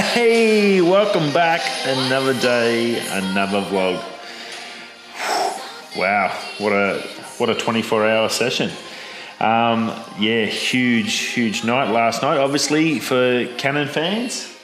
Hey, 0.00 0.80
welcome 0.80 1.34
back. 1.34 1.60
Another 1.84 2.32
day, 2.40 2.98
another 3.10 3.60
vlog. 3.60 4.02
Wow, 5.94 6.34
what 6.56 6.72
a 6.72 7.00
what 7.36 7.50
a 7.50 7.54
24 7.54 8.06
hour 8.08 8.30
session. 8.30 8.70
Um, 9.38 9.92
yeah, 10.18 10.46
huge, 10.46 11.14
huge 11.14 11.64
night 11.64 11.90
last 11.90 12.22
night. 12.22 12.38
Obviously, 12.38 13.00
for 13.00 13.46
Canon 13.58 13.86
fans, 13.86 14.56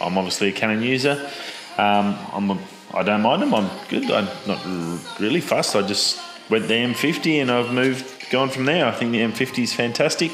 I'm 0.00 0.18
obviously 0.18 0.48
a 0.48 0.52
Canon 0.52 0.82
user. 0.82 1.30
Um, 1.78 2.18
I'm 2.32 2.50
a, 2.50 2.58
I 2.92 3.04
don't 3.04 3.22
mind 3.22 3.42
them. 3.42 3.54
I'm 3.54 3.70
good. 3.88 4.10
I'm 4.10 4.28
not 4.48 5.20
really 5.20 5.40
fussed. 5.40 5.76
I 5.76 5.82
just 5.82 6.20
went 6.50 6.66
the 6.66 6.74
M50 6.74 7.40
and 7.40 7.52
I've 7.52 7.72
moved, 7.72 8.30
gone 8.30 8.48
from 8.48 8.64
there. 8.64 8.84
I 8.86 8.90
think 8.90 9.12
the 9.12 9.20
M50 9.20 9.62
is 9.62 9.72
fantastic. 9.72 10.32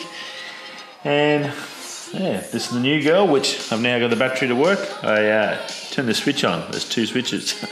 And 1.05 1.53
yeah, 2.13 2.41
this 2.41 2.67
is 2.67 2.71
the 2.71 2.81
new 2.81 3.03
girl, 3.03 3.27
which 3.27 3.71
I've 3.71 3.81
now 3.81 3.99
got 3.99 4.11
the 4.11 4.17
battery 4.17 4.49
to 4.49 4.55
work. 4.55 5.05
I 5.05 5.29
uh, 5.31 5.67
turn 5.91 6.07
the 6.07 6.15
switch 6.15 6.45
on. 6.45 6.71
There's 6.71 6.89
two 6.89 7.07
switches. 7.07 7.53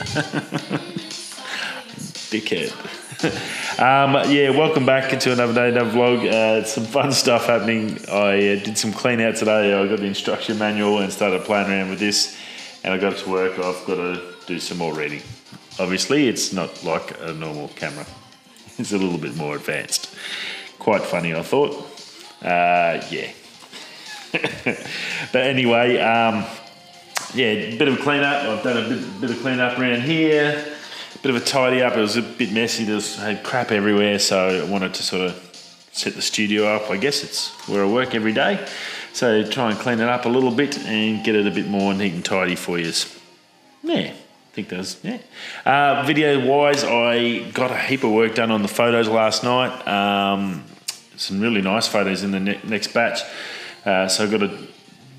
Dickhead. 2.29 2.71
um, 3.79 4.13
yeah, 4.29 4.51
welcome 4.51 4.85
back 4.85 5.11
into 5.11 5.31
another 5.31 5.53
day, 5.53 5.69
another 5.69 5.89
vlog. 5.89 6.27
Uh, 6.31 6.63
some 6.63 6.85
fun 6.85 7.11
stuff 7.11 7.47
happening. 7.47 7.97
I 8.11 8.33
uh, 8.35 8.63
did 8.63 8.77
some 8.77 8.93
clean 8.93 9.19
out 9.21 9.37
today. 9.37 9.73
I 9.73 9.87
got 9.87 9.99
the 9.99 10.05
instruction 10.05 10.59
manual 10.59 10.99
and 10.99 11.11
started 11.11 11.43
playing 11.43 11.71
around 11.71 11.89
with 11.89 11.99
this. 11.99 12.37
And 12.83 12.93
I 12.93 12.97
got 12.99 13.17
to 13.17 13.29
work. 13.29 13.53
I've 13.53 13.83
got 13.87 13.95
to 13.95 14.21
do 14.45 14.59
some 14.59 14.77
more 14.77 14.93
reading. 14.93 15.23
Obviously, 15.79 16.27
it's 16.27 16.53
not 16.53 16.83
like 16.83 17.19
a 17.21 17.33
normal 17.33 17.69
camera. 17.69 18.05
It's 18.77 18.91
a 18.91 18.97
little 18.97 19.17
bit 19.17 19.35
more 19.35 19.55
advanced. 19.55 20.13
Quite 20.77 21.01
funny, 21.01 21.33
I 21.33 21.41
thought. 21.41 21.73
Uh, 22.43 23.01
yeah. 23.09 23.31
But 24.31 25.41
anyway, 25.41 25.97
um, 25.99 26.45
yeah, 27.33 27.75
bit 27.77 27.87
of 27.87 27.99
a 27.99 28.01
clean 28.01 28.21
up. 28.23 28.43
I've 28.43 28.63
done 28.63 28.77
a 28.77 28.89
bit, 28.89 29.21
bit 29.21 29.29
of 29.31 29.39
clean 29.41 29.59
up 29.59 29.77
around 29.79 30.01
here, 30.01 30.65
a 31.15 31.17
bit 31.19 31.29
of 31.29 31.41
a 31.41 31.45
tidy 31.45 31.81
up. 31.81 31.95
It 31.95 32.01
was 32.01 32.17
a 32.17 32.21
bit 32.21 32.51
messy. 32.51 32.83
There 32.83 32.95
was 32.95 33.15
had 33.17 33.43
crap 33.43 33.71
everywhere, 33.71 34.19
so 34.19 34.63
I 34.65 34.69
wanted 34.69 34.93
to 34.95 35.03
sort 35.03 35.29
of 35.29 35.89
set 35.91 36.13
the 36.15 36.21
studio 36.21 36.65
up. 36.65 36.89
I 36.89 36.97
guess 36.97 37.23
it's 37.23 37.49
where 37.67 37.83
I 37.83 37.87
work 37.87 38.15
every 38.15 38.33
day, 38.33 38.65
so 39.13 39.47
try 39.49 39.71
and 39.71 39.79
clean 39.79 39.99
it 39.99 40.09
up 40.09 40.25
a 40.25 40.29
little 40.29 40.51
bit 40.51 40.77
and 40.79 41.23
get 41.23 41.35
it 41.35 41.47
a 41.47 41.51
bit 41.51 41.67
more 41.67 41.93
neat 41.93 42.13
and 42.13 42.23
tidy 42.23 42.55
for 42.55 42.79
you. 42.79 42.91
Yeah 43.83 44.13
think 44.57 44.69
there's 44.69 44.97
yeah. 45.03 45.19
Uh, 45.65 46.03
video 46.03 46.43
wise, 46.43 46.83
I 46.83 47.47
got 47.51 47.69
a 47.69 47.77
heap 47.77 48.03
of 48.03 48.11
work 48.11 48.33
done 48.33 48.49
on 48.49 48.63
the 48.63 48.67
photos 48.67 49.07
last 49.07 49.43
night. 49.43 49.87
Um, 49.87 50.63
some 51.15 51.39
really 51.39 51.61
nice 51.61 51.87
photos 51.87 52.23
in 52.23 52.31
the 52.31 52.39
ne- 52.39 52.59
next 52.63 52.91
batch. 52.91 53.19
Uh, 53.87 54.05
so 54.05 54.25
I've 54.25 54.31
got 54.31 54.41
to 54.41 54.67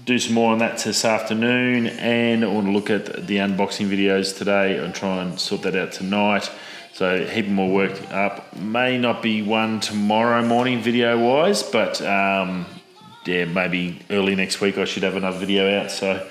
do 0.04 0.18
some 0.18 0.34
more 0.34 0.52
on 0.52 0.58
that 0.58 0.76
this 0.76 1.02
afternoon, 1.02 1.86
and 1.86 2.44
I 2.44 2.48
want 2.48 2.66
to 2.66 2.72
look 2.72 2.90
at 2.90 3.26
the 3.26 3.38
unboxing 3.38 3.88
videos 3.88 4.36
today 4.36 4.76
and 4.76 4.94
try 4.94 5.22
and 5.22 5.40
sort 5.40 5.62
that 5.62 5.74
out 5.74 5.92
tonight. 5.92 6.50
So 6.92 7.24
heap 7.24 7.46
more 7.46 7.72
work 7.72 7.98
up. 8.12 8.54
May 8.56 8.98
not 8.98 9.22
be 9.22 9.40
one 9.40 9.80
tomorrow 9.80 10.44
morning 10.44 10.82
video 10.82 11.18
wise, 11.18 11.62
but 11.62 12.02
um, 12.02 12.66
yeah, 13.24 13.46
maybe 13.46 14.02
early 14.10 14.34
next 14.34 14.60
week 14.60 14.76
I 14.76 14.84
should 14.84 15.02
have 15.02 15.16
another 15.16 15.38
video 15.38 15.80
out. 15.80 15.90
So 15.90 16.28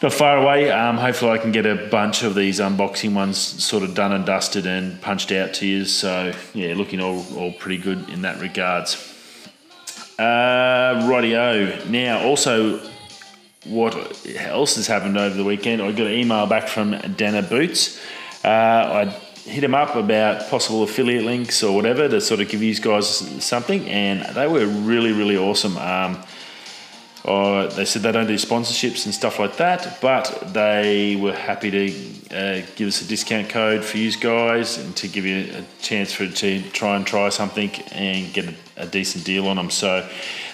not 0.00 0.12
far 0.12 0.36
away. 0.36 0.70
Um, 0.70 0.98
hopefully, 0.98 1.32
I 1.32 1.38
can 1.38 1.50
get 1.50 1.66
a 1.66 1.88
bunch 1.90 2.22
of 2.22 2.36
these 2.36 2.60
unboxing 2.60 3.12
ones 3.12 3.38
sort 3.38 3.82
of 3.82 3.96
done 3.96 4.12
and 4.12 4.24
dusted 4.24 4.66
and 4.66 5.00
punched 5.00 5.32
out 5.32 5.52
to 5.54 5.66
you. 5.66 5.84
So, 5.84 6.32
yeah, 6.52 6.74
looking 6.74 7.00
all, 7.00 7.26
all 7.36 7.52
pretty 7.54 7.78
good 7.78 8.08
in 8.10 8.22
that 8.22 8.40
regards. 8.40 9.13
Uh, 10.18 11.08
rightio. 11.08 11.86
Now, 11.88 12.22
also, 12.22 12.80
what 13.64 13.94
else 14.36 14.76
has 14.76 14.86
happened 14.86 15.18
over 15.18 15.34
the 15.34 15.44
weekend? 15.44 15.82
I 15.82 15.90
got 15.92 16.06
an 16.06 16.12
email 16.12 16.46
back 16.46 16.68
from 16.68 16.92
Danner 17.16 17.42
Boots. 17.42 18.00
Uh, 18.44 18.48
I 18.48 19.04
hit 19.44 19.64
him 19.64 19.74
up 19.74 19.96
about 19.96 20.48
possible 20.48 20.82
affiliate 20.82 21.24
links 21.24 21.62
or 21.62 21.74
whatever 21.74 22.08
to 22.08 22.20
sort 22.20 22.40
of 22.40 22.48
give 22.48 22.62
you 22.62 22.74
guys 22.76 23.08
something, 23.44 23.88
and 23.88 24.34
they 24.34 24.46
were 24.46 24.66
really, 24.66 25.12
really 25.12 25.36
awesome. 25.36 25.76
Um, 25.78 26.22
they 27.24 27.84
said 27.84 28.02
they 28.02 28.12
don't 28.12 28.26
do 28.26 28.34
sponsorships 28.34 29.06
and 29.06 29.14
stuff 29.14 29.38
like 29.38 29.56
that, 29.56 29.98
but 30.00 30.52
they 30.52 31.16
were 31.16 31.32
happy 31.32 31.70
to 31.70 32.36
uh, 32.36 32.66
give 32.76 32.88
us 32.88 33.00
a 33.00 33.08
discount 33.08 33.48
code 33.48 33.84
for 33.84 33.96
you 33.96 34.12
guys 34.12 34.76
and 34.78 34.94
to 34.96 35.08
give 35.08 35.24
you 35.24 35.50
a 35.54 35.82
chance 35.82 36.12
for 36.12 36.26
to 36.26 36.62
try 36.70 36.96
and 36.96 37.06
try 37.06 37.28
something 37.30 37.70
and 37.92 38.32
get 38.34 38.48
a, 38.48 38.54
a 38.76 38.86
decent 38.86 39.24
deal 39.24 39.48
on 39.48 39.56
them. 39.56 39.70
So 39.70 40.08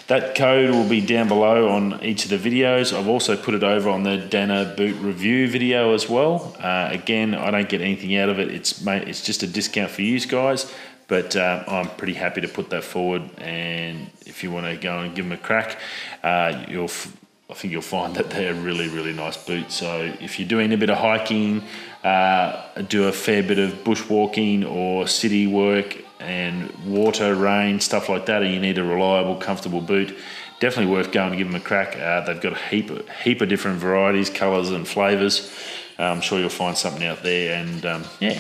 that 0.07 0.35
code 0.35 0.71
will 0.71 0.89
be 0.89 1.01
down 1.01 1.29
below 1.29 1.69
on 1.69 2.03
each 2.03 2.25
of 2.25 2.31
the 2.31 2.51
videos. 2.51 2.97
I've 2.97 3.09
also 3.09 3.37
put 3.37 3.55
it 3.55 3.63
over 3.63 3.89
on 3.89 4.03
the 4.03 4.17
Danner 4.17 4.75
Boot 4.75 4.97
review 5.01 5.49
video 5.49 5.95
as 5.95 6.09
well. 6.09 6.57
Uh, 6.59 6.89
again, 6.91 7.35
I 7.35 7.51
don't 7.51 7.69
get 7.69 7.81
anything 7.81 8.17
out 8.17 8.29
of 8.29 8.39
it. 8.39 8.51
It's 8.51 8.85
it's 8.85 9.23
just 9.23 9.43
a 9.43 9.47
discount 9.47 9.91
for 9.91 10.03
you 10.03 10.21
guys. 10.21 10.73
But 11.11 11.35
uh, 11.35 11.65
I'm 11.67 11.89
pretty 11.89 12.15
happy 12.15 12.41
to 12.41 12.49
put 12.49 12.71
that 12.71 12.85
forward. 12.85 13.23
And 13.39 14.09
if 14.27 14.45
you 14.45 14.53
want 14.53 14.67
to 14.67 14.77
go 14.77 15.01
and 15.01 15.13
give 15.13 15.25
them 15.25 15.33
a 15.33 15.37
crack, 15.37 15.77
uh, 16.23 16.65
you'll. 16.69 16.85
F- 16.85 17.17
I 17.51 17.55
think 17.55 17.73
you'll 17.73 17.83
find 17.83 18.15
that 18.15 18.31
they're 18.31 18.55
really, 18.55 18.89
really 18.89 19.13
nice 19.13 19.37
boots. 19.37 19.75
So 19.75 20.15
if 20.21 20.39
you're 20.39 20.47
doing 20.47 20.73
a 20.73 20.77
bit 20.77 20.89
of 20.89 20.99
hiking, 20.99 21.65
uh, 22.05 22.65
do 22.83 23.09
a 23.09 23.13
fair 23.13 23.43
bit 23.43 23.59
of 23.59 23.73
bushwalking 23.83 24.65
or 24.71 25.09
city 25.09 25.49
work 25.49 25.99
and 26.21 26.71
water, 26.87 27.35
rain, 27.35 27.81
stuff 27.81 28.09
like 28.09 28.27
that, 28.27 28.45
and 28.45 28.55
you 28.55 28.61
need 28.61 28.79
a 28.79 28.85
reliable, 28.85 29.35
comfortable 29.35 29.81
boot, 29.81 30.17
definitely 30.61 30.93
worth 30.93 31.11
going 31.11 31.33
to 31.33 31.37
give 31.37 31.49
them 31.49 31.57
a 31.57 31.65
crack. 31.65 31.97
Uh, 31.97 32.21
they've 32.21 32.41
got 32.41 32.53
a 32.53 32.63
heap, 32.69 32.89
heap 33.25 33.41
of 33.41 33.49
different 33.49 33.81
varieties, 33.81 34.31
colours, 34.31 34.71
and 34.71 34.87
flavours. 34.87 35.53
I'm 35.99 36.21
sure 36.21 36.39
you'll 36.39 36.51
find 36.51 36.79
something 36.79 37.05
out 37.05 37.25
there, 37.25 37.61
and 37.61 37.85
um, 37.85 38.05
yeah, 38.21 38.39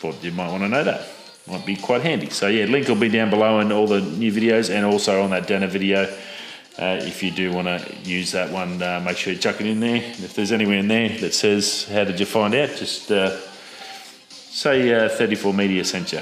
thought 0.00 0.24
you 0.24 0.32
might 0.32 0.50
want 0.50 0.64
to 0.64 0.68
know 0.68 0.82
that 0.82 1.15
might 1.46 1.64
be 1.64 1.76
quite 1.76 2.02
handy. 2.02 2.30
So 2.30 2.48
yeah, 2.48 2.64
link 2.64 2.88
will 2.88 2.96
be 2.96 3.08
down 3.08 3.30
below 3.30 3.60
in 3.60 3.70
all 3.72 3.86
the 3.86 4.00
new 4.00 4.32
videos 4.32 4.74
and 4.74 4.84
also 4.84 5.22
on 5.22 5.30
that 5.30 5.46
Danner 5.46 5.68
video. 5.68 6.04
Uh, 6.78 6.98
if 7.00 7.22
you 7.22 7.30
do 7.30 7.52
want 7.52 7.66
to 7.66 7.94
use 8.04 8.32
that 8.32 8.50
one, 8.50 8.82
uh, 8.82 9.00
make 9.00 9.16
sure 9.16 9.32
you 9.32 9.38
chuck 9.38 9.60
it 9.60 9.66
in 9.66 9.80
there. 9.80 9.96
If 9.96 10.34
there's 10.34 10.52
anywhere 10.52 10.78
in 10.78 10.88
there 10.88 11.08
that 11.20 11.32
says 11.32 11.88
how 11.90 12.04
did 12.04 12.20
you 12.20 12.26
find 12.26 12.54
out, 12.54 12.68
just 12.76 13.10
uh, 13.10 13.38
say 14.28 14.92
uh, 14.92 15.08
34 15.08 15.54
Media 15.54 15.84
sent 15.84 16.12
you. 16.12 16.20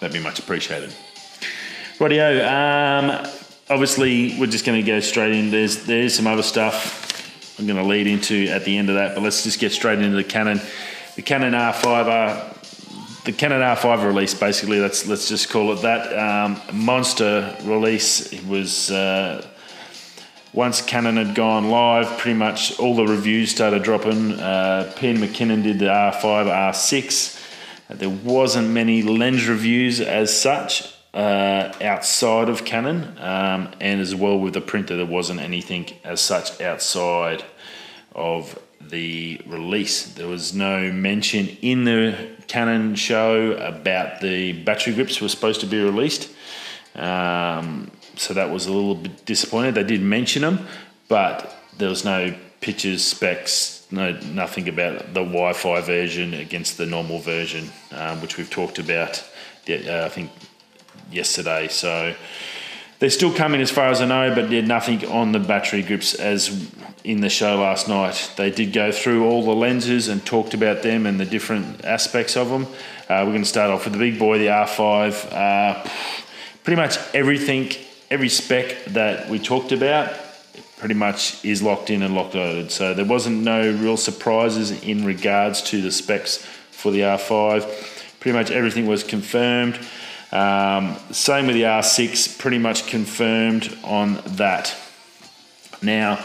That'd 0.00 0.14
be 0.14 0.22
much 0.22 0.38
appreciated. 0.38 0.94
Rightio. 1.98 2.42
Um, 2.46 3.30
obviously, 3.68 4.38
we're 4.38 4.46
just 4.46 4.64
going 4.64 4.82
to 4.82 4.86
go 4.86 5.00
straight 5.00 5.32
in. 5.32 5.50
There's 5.50 5.84
there's 5.84 6.14
some 6.14 6.26
other 6.26 6.42
stuff 6.42 7.58
I'm 7.58 7.66
going 7.66 7.78
to 7.78 7.84
lead 7.84 8.06
into 8.06 8.48
at 8.48 8.64
the 8.64 8.76
end 8.76 8.88
of 8.88 8.96
that, 8.96 9.14
but 9.14 9.22
let's 9.22 9.44
just 9.44 9.60
get 9.60 9.72
straight 9.72 9.98
into 9.98 10.16
the 10.16 10.24
Canon. 10.24 10.60
The 11.16 11.22
Canon 11.22 11.52
R5R 11.52 12.53
the 13.24 13.32
Canon 13.32 13.62
R5 13.62 14.06
release, 14.06 14.34
basically, 14.34 14.80
let's 14.80 15.06
let's 15.06 15.28
just 15.28 15.48
call 15.48 15.72
it 15.72 15.82
that. 15.82 16.16
Um, 16.16 16.60
monster 16.72 17.56
release. 17.62 18.32
It 18.32 18.46
was 18.46 18.90
uh, 18.90 19.46
once 20.52 20.82
Canon 20.82 21.16
had 21.16 21.34
gone 21.34 21.70
live, 21.70 22.18
pretty 22.18 22.38
much 22.38 22.78
all 22.78 22.94
the 22.94 23.06
reviews 23.06 23.50
started 23.50 23.82
dropping. 23.82 24.32
Uh, 24.32 24.92
Peter 24.96 25.18
McKinnon 25.18 25.62
did 25.62 25.78
the 25.78 25.86
R5, 25.86 26.20
R6. 26.22 27.40
There 27.88 28.10
wasn't 28.10 28.68
many 28.68 29.02
lens 29.02 29.48
reviews 29.48 30.00
as 30.00 30.38
such 30.38 30.94
uh, 31.14 31.72
outside 31.80 32.50
of 32.50 32.64
Canon, 32.64 33.18
um, 33.18 33.74
and 33.80 34.00
as 34.00 34.14
well 34.14 34.38
with 34.38 34.52
the 34.52 34.60
printer, 34.60 34.96
there 34.96 35.06
wasn't 35.06 35.40
anything 35.40 35.88
as 36.04 36.20
such 36.20 36.60
outside 36.60 37.42
of 38.14 38.58
the 38.80 39.40
release. 39.46 40.12
There 40.12 40.28
was 40.28 40.54
no 40.54 40.92
mention 40.92 41.48
in 41.62 41.84
the 41.84 42.33
Canon 42.46 42.94
show 42.94 43.52
about 43.52 44.20
the 44.20 44.52
battery 44.52 44.94
grips 44.94 45.20
were 45.20 45.28
supposed 45.28 45.60
to 45.60 45.66
be 45.66 45.80
released. 45.80 46.30
Um, 46.94 47.90
so 48.16 48.34
that 48.34 48.50
was 48.50 48.66
a 48.66 48.72
little 48.72 48.94
bit 48.94 49.24
disappointed. 49.24 49.74
They 49.74 49.84
did 49.84 50.02
mention 50.02 50.42
them, 50.42 50.66
but 51.08 51.56
there 51.78 51.88
was 51.88 52.04
no 52.04 52.34
pictures, 52.60 53.04
specs, 53.04 53.86
no 53.90 54.12
nothing 54.32 54.68
about 54.68 55.12
the 55.14 55.22
Wi-Fi 55.22 55.80
version 55.80 56.34
against 56.34 56.78
the 56.78 56.86
normal 56.86 57.18
version, 57.18 57.70
um, 57.92 58.20
which 58.22 58.36
we've 58.36 58.50
talked 58.50 58.78
about. 58.78 59.22
Uh, 59.68 60.04
I 60.04 60.08
think 60.08 60.30
yesterday. 61.10 61.68
So 61.68 62.14
they're 63.04 63.10
still 63.10 63.34
coming 63.34 63.60
as 63.60 63.70
far 63.70 63.90
as 63.90 64.00
I 64.00 64.06
know, 64.06 64.34
but 64.34 64.48
did 64.48 64.66
nothing 64.66 65.04
on 65.04 65.32
the 65.32 65.38
battery 65.38 65.82
grips 65.82 66.14
as 66.14 66.72
in 67.04 67.20
the 67.20 67.28
show 67.28 67.60
last 67.60 67.86
night. 67.86 68.32
They 68.38 68.50
did 68.50 68.72
go 68.72 68.92
through 68.92 69.26
all 69.28 69.44
the 69.44 69.54
lenses 69.54 70.08
and 70.08 70.24
talked 70.24 70.54
about 70.54 70.82
them 70.82 71.04
and 71.04 71.20
the 71.20 71.26
different 71.26 71.84
aspects 71.84 72.34
of 72.34 72.48
them. 72.48 72.62
Uh, 72.62 73.20
we're 73.20 73.32
going 73.32 73.42
to 73.42 73.44
start 73.44 73.70
off 73.70 73.84
with 73.84 73.92
the 73.92 73.98
big 73.98 74.18
boy, 74.18 74.38
the 74.38 74.46
R5. 74.46 75.30
Uh, 75.30 75.86
pretty 76.62 76.80
much 76.80 76.96
everything, 77.12 77.72
every 78.10 78.30
spec 78.30 78.86
that 78.86 79.28
we 79.28 79.38
talked 79.38 79.72
about, 79.72 80.10
pretty 80.78 80.94
much 80.94 81.44
is 81.44 81.62
locked 81.62 81.90
in 81.90 82.02
and 82.02 82.14
locked 82.14 82.34
loaded. 82.34 82.70
So 82.70 82.94
there 82.94 83.04
wasn't 83.04 83.42
no 83.42 83.70
real 83.70 83.98
surprises 83.98 84.70
in 84.82 85.04
regards 85.04 85.60
to 85.64 85.82
the 85.82 85.92
specs 85.92 86.38
for 86.70 86.90
the 86.90 87.00
R5. 87.00 88.18
Pretty 88.20 88.38
much 88.38 88.50
everything 88.50 88.86
was 88.86 89.04
confirmed. 89.04 89.78
Um, 90.34 90.96
same 91.12 91.46
with 91.46 91.54
the 91.54 91.62
R6, 91.62 92.38
pretty 92.38 92.58
much 92.58 92.86
confirmed 92.86 93.76
on 93.84 94.20
that. 94.26 94.74
Now, 95.80 96.24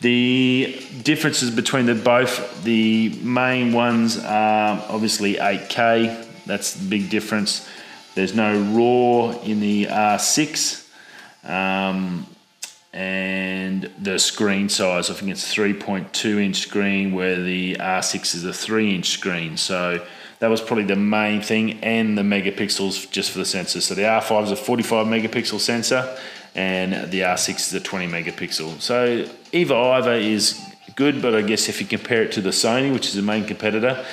The 0.00 0.80
differences 1.02 1.50
between 1.50 1.86
the 1.86 1.94
both, 1.96 2.62
the 2.62 3.08
main 3.20 3.72
ones 3.72 4.16
are 4.16 4.84
obviously 4.88 5.34
8K. 5.34 6.44
That's 6.46 6.74
the 6.74 6.88
big 6.88 7.10
difference. 7.10 7.68
There's 8.14 8.32
no 8.32 8.60
RAW 8.76 9.40
in 9.42 9.58
the 9.58 9.86
R6. 9.86 10.86
Um, 11.42 12.26
and 12.92 13.90
the 14.00 14.20
screen 14.20 14.68
size, 14.68 15.10
I 15.10 15.14
think 15.14 15.32
it's 15.32 15.52
3.2 15.52 16.44
inch 16.44 16.58
screen, 16.58 17.12
where 17.12 17.42
the 17.42 17.74
R6 17.80 18.36
is 18.36 18.44
a 18.44 18.52
3 18.52 18.94
inch 18.94 19.08
screen. 19.08 19.56
So 19.56 20.06
that 20.40 20.48
was 20.48 20.60
probably 20.60 20.84
the 20.84 20.96
main 20.96 21.42
thing, 21.42 21.80
and 21.82 22.16
the 22.16 22.22
megapixels 22.22 23.10
just 23.10 23.30
for 23.30 23.38
the 23.38 23.44
sensor. 23.44 23.80
So 23.80 23.94
the 23.94 24.02
R5 24.02 24.44
is 24.44 24.50
a 24.52 24.56
45 24.56 25.06
megapixel 25.06 25.58
sensor, 25.58 26.16
and 26.54 27.10
the 27.10 27.20
R6 27.20 27.56
is 27.56 27.74
a 27.74 27.80
20 27.80 28.06
megapixel. 28.08 28.80
So 28.80 29.28
either 29.52 29.74
either 29.74 30.14
is 30.14 30.60
good, 30.96 31.20
but 31.22 31.34
I 31.34 31.42
guess 31.42 31.68
if 31.68 31.80
you 31.80 31.86
compare 31.86 32.22
it 32.22 32.32
to 32.32 32.40
the 32.40 32.50
Sony, 32.50 32.92
which 32.92 33.06
is 33.06 33.14
the 33.14 33.22
main 33.22 33.44
competitor, 33.44 34.04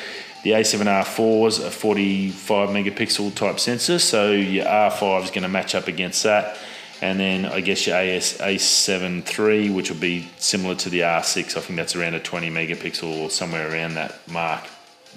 the 0.43 0.51
A7R4 0.51 1.47
is 1.47 1.59
a 1.59 1.71
45 1.71 2.69
megapixel 2.69 3.33
type 3.33 3.59
sensor, 3.59 3.97
so 3.97 4.31
your 4.31 4.65
R5 4.65 5.23
is 5.23 5.29
going 5.31 5.41
to 5.43 5.49
match 5.49 5.73
up 5.73 5.87
against 5.87 6.23
that. 6.23 6.57
And 7.01 7.19
then 7.19 7.45
I 7.45 7.61
guess 7.61 7.87
your 7.87 7.97
AS 7.97 8.37
A7 8.37 9.27
III, 9.27 9.71
which 9.71 9.89
will 9.89 9.97
be 9.97 10.29
similar 10.37 10.75
to 10.75 10.89
the 10.89 11.01
R6, 11.01 11.57
I 11.57 11.61
think 11.61 11.77
that's 11.77 11.95
around 11.95 12.13
a 12.13 12.19
20 12.19 12.49
megapixel 12.51 13.21
or 13.21 13.29
somewhere 13.29 13.71
around 13.71 13.95
that 13.95 14.15
mark. 14.29 14.63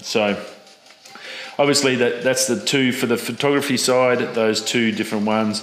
So 0.01 0.43
obviously 1.59 1.97
that 1.97 2.23
that's 2.23 2.47
the 2.47 2.63
two 2.65 2.93
for 2.93 3.07
the 3.07 3.17
photography 3.17 3.77
side. 3.77 4.35
Those 4.35 4.63
two 4.63 4.93
different 4.93 5.27
ones. 5.27 5.63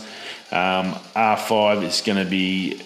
Um, 0.51 0.93
R5 1.15 1.83
is 1.83 2.01
going 2.01 2.23
to 2.23 2.29
be 2.29 2.81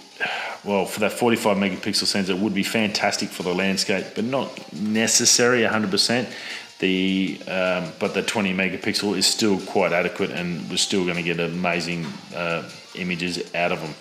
well 0.63 0.85
for 0.85 1.01
that 1.01 1.11
45 1.11 1.57
megapixel 1.57 2.05
sensor. 2.05 2.33
It 2.33 2.39
would 2.39 2.53
be 2.53 2.63
fantastic 2.63 3.29
for 3.29 3.43
the 3.43 3.53
landscape, 3.53 4.05
but 4.15 4.23
not 4.23 4.73
necessary 4.73 5.63
100 5.63 5.91
percent 5.91 6.29
the 6.79 7.37
um, 7.47 7.91
but 7.99 8.13
the 8.13 8.23
20 8.23 8.53
megapixel 8.53 9.17
is 9.17 9.27
still 9.27 9.59
quite 9.59 9.91
adequate 9.91 10.31
and 10.31 10.69
we're 10.69 10.77
still 10.77 11.03
going 11.03 11.17
to 11.17 11.23
get 11.23 11.39
amazing 11.39 12.05
uh, 12.33 12.67
images 12.95 13.53
out 13.53 13.71
of 13.71 13.81
them. 13.81 13.93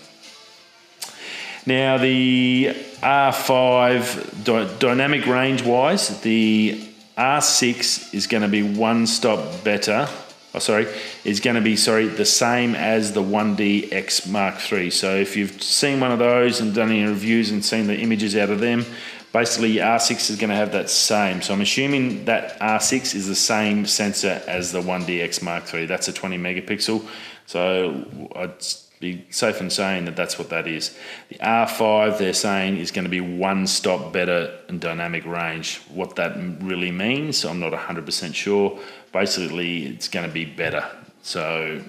Now 1.66 1.99
the 1.99 2.75
R5 3.00 4.44
dy- 4.44 4.78
dynamic 4.78 5.26
range 5.26 5.62
wise, 5.62 6.20
the 6.20 6.88
R6 7.19 8.15
is 8.15 8.29
going 8.29 8.43
to 8.43 8.49
be 8.49 8.62
one 8.62 9.06
stop 9.06 9.65
better. 9.65 10.09
Oh, 10.55 10.61
sorry, 10.61 10.87
is 11.25 11.41
going 11.41 11.56
to 11.56 11.62
be 11.62 11.76
sorry 11.76 12.06
the 12.06 12.25
same 12.25 12.75
as 12.76 13.12
the 13.12 13.23
1DX 13.23 14.31
Mark 14.31 14.73
III. 14.73 14.91
So 14.91 15.17
if 15.17 15.37
you've 15.37 15.61
seen 15.62 15.99
one 16.00 16.12
of 16.12 16.20
those 16.20 16.61
and 16.61 16.73
done 16.73 16.91
any 16.91 17.05
reviews 17.05 17.50
and 17.50 17.65
seen 17.65 17.88
the 17.88 17.99
images 17.99 18.37
out 18.37 18.50
of 18.50 18.61
them, 18.61 18.87
basically 19.32 19.75
R6 19.75 20.31
is 20.31 20.37
going 20.37 20.50
to 20.50 20.56
have 20.56 20.73
that 20.73 20.91
same. 20.91 21.43
So 21.43 21.53
I'm 21.53 21.61
assuming 21.61 22.25
that 22.26 22.59
R6 22.61 23.15
is 23.17 23.26
the 23.26 23.35
same 23.35 23.85
sensor 23.85 24.41
as 24.47 24.70
the 24.70 24.81
1DX 24.81 25.43
Mark 25.43 25.75
III. 25.75 25.87
That's 25.87 26.06
a 26.06 26.12
20 26.12 26.38
megapixel. 26.38 27.05
So 27.47 28.31
I'd 28.37 28.62
be 29.00 29.25
safe 29.31 29.61
in 29.61 29.71
saying 29.71 30.06
that 30.06 30.17
that's 30.17 30.39
what 30.39 30.50
that 30.50 30.67
is. 30.67 30.97
The 31.29 31.37
R5 31.37 32.19
they're 32.19 32.33
saying 32.33 32.79
is 32.79 32.91
going 32.91 33.05
to 33.05 33.11
be 33.11 33.21
one 33.21 33.67
stop 33.67 34.12
better 34.12 34.59
in 34.69 34.79
dynamic 34.79 35.25
range. 35.25 35.81
What 35.89 36.17
that 36.17 36.37
really 36.61 36.91
means, 36.91 37.45
I'm 37.45 37.61
not 37.61 37.73
100% 37.73 38.35
sure. 38.35 38.79
Basically, 39.12 39.87
it's 39.87 40.09
going 40.09 40.27
to 40.27 40.33
be 40.33 40.45
better. 40.45 40.85
So 41.23 41.83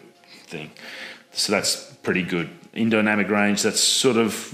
thing. 0.47 0.71
So 1.31 1.51
that's 1.51 1.93
pretty 2.03 2.23
good. 2.23 2.49
In 2.73 2.89
dynamic 2.89 3.29
range, 3.29 3.63
that's 3.63 3.81
sort 3.81 4.17
of 4.17 4.53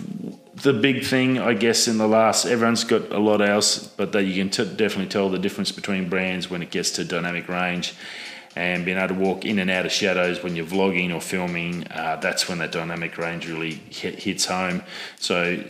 the 0.61 0.73
big 0.73 1.03
thing, 1.03 1.37
I 1.37 1.53
guess, 1.53 1.87
in 1.87 1.97
the 1.97 2.07
last, 2.07 2.45
everyone's 2.45 2.85
got 2.85 3.11
a 3.11 3.19
lot 3.19 3.41
else, 3.41 3.87
but 3.87 4.13
that 4.13 4.23
you 4.23 4.35
can 4.35 4.49
t- 4.49 4.63
definitely 4.63 5.07
tell 5.07 5.29
the 5.29 5.39
difference 5.39 5.71
between 5.71 6.09
brands 6.09 6.49
when 6.49 6.61
it 6.61 6.71
gets 6.71 6.91
to 6.91 7.03
dynamic 7.03 7.49
range 7.49 7.93
and 8.55 8.85
being 8.85 8.97
able 8.97 9.09
to 9.09 9.13
walk 9.15 9.45
in 9.45 9.59
and 9.59 9.69
out 9.69 9.85
of 9.85 9.91
shadows 9.91 10.41
when 10.41 10.55
you're 10.55 10.65
vlogging 10.65 11.13
or 11.13 11.19
filming. 11.19 11.87
Uh, 11.91 12.17
that's 12.17 12.47
when 12.47 12.57
that 12.59 12.71
dynamic 12.71 13.17
range 13.17 13.47
really 13.47 13.73
hit, 13.73 14.15
hits 14.19 14.45
home. 14.45 14.81
So 15.17 15.63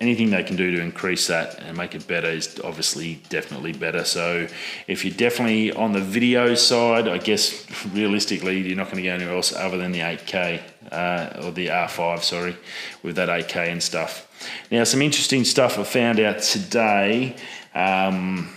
anything 0.00 0.30
they 0.30 0.44
can 0.44 0.56
do 0.56 0.70
to 0.70 0.80
increase 0.80 1.26
that 1.26 1.58
and 1.58 1.76
make 1.76 1.94
it 1.94 2.06
better 2.06 2.28
is 2.28 2.60
obviously 2.62 3.20
definitely 3.28 3.72
better. 3.72 4.04
So 4.04 4.46
if 4.86 5.04
you're 5.04 5.14
definitely 5.14 5.72
on 5.72 5.92
the 5.92 6.00
video 6.00 6.54
side, 6.54 7.08
I 7.08 7.18
guess 7.18 7.66
realistically 7.92 8.60
you're 8.60 8.76
not 8.76 8.86
going 8.86 8.98
to 8.98 9.02
go 9.02 9.14
anywhere 9.14 9.34
else 9.34 9.52
other 9.52 9.76
than 9.76 9.92
the 9.92 10.00
8K 10.00 10.62
uh, 10.92 11.42
or 11.42 11.50
the 11.50 11.68
R5, 11.68 12.22
sorry, 12.22 12.56
with 13.02 13.16
that 13.16 13.28
8K 13.28 13.72
and 13.72 13.82
stuff. 13.82 14.26
Now, 14.70 14.84
some 14.84 15.02
interesting 15.02 15.44
stuff 15.44 15.78
I 15.78 15.82
found 15.82 16.20
out 16.20 16.40
today. 16.40 17.34
Um, 17.74 18.54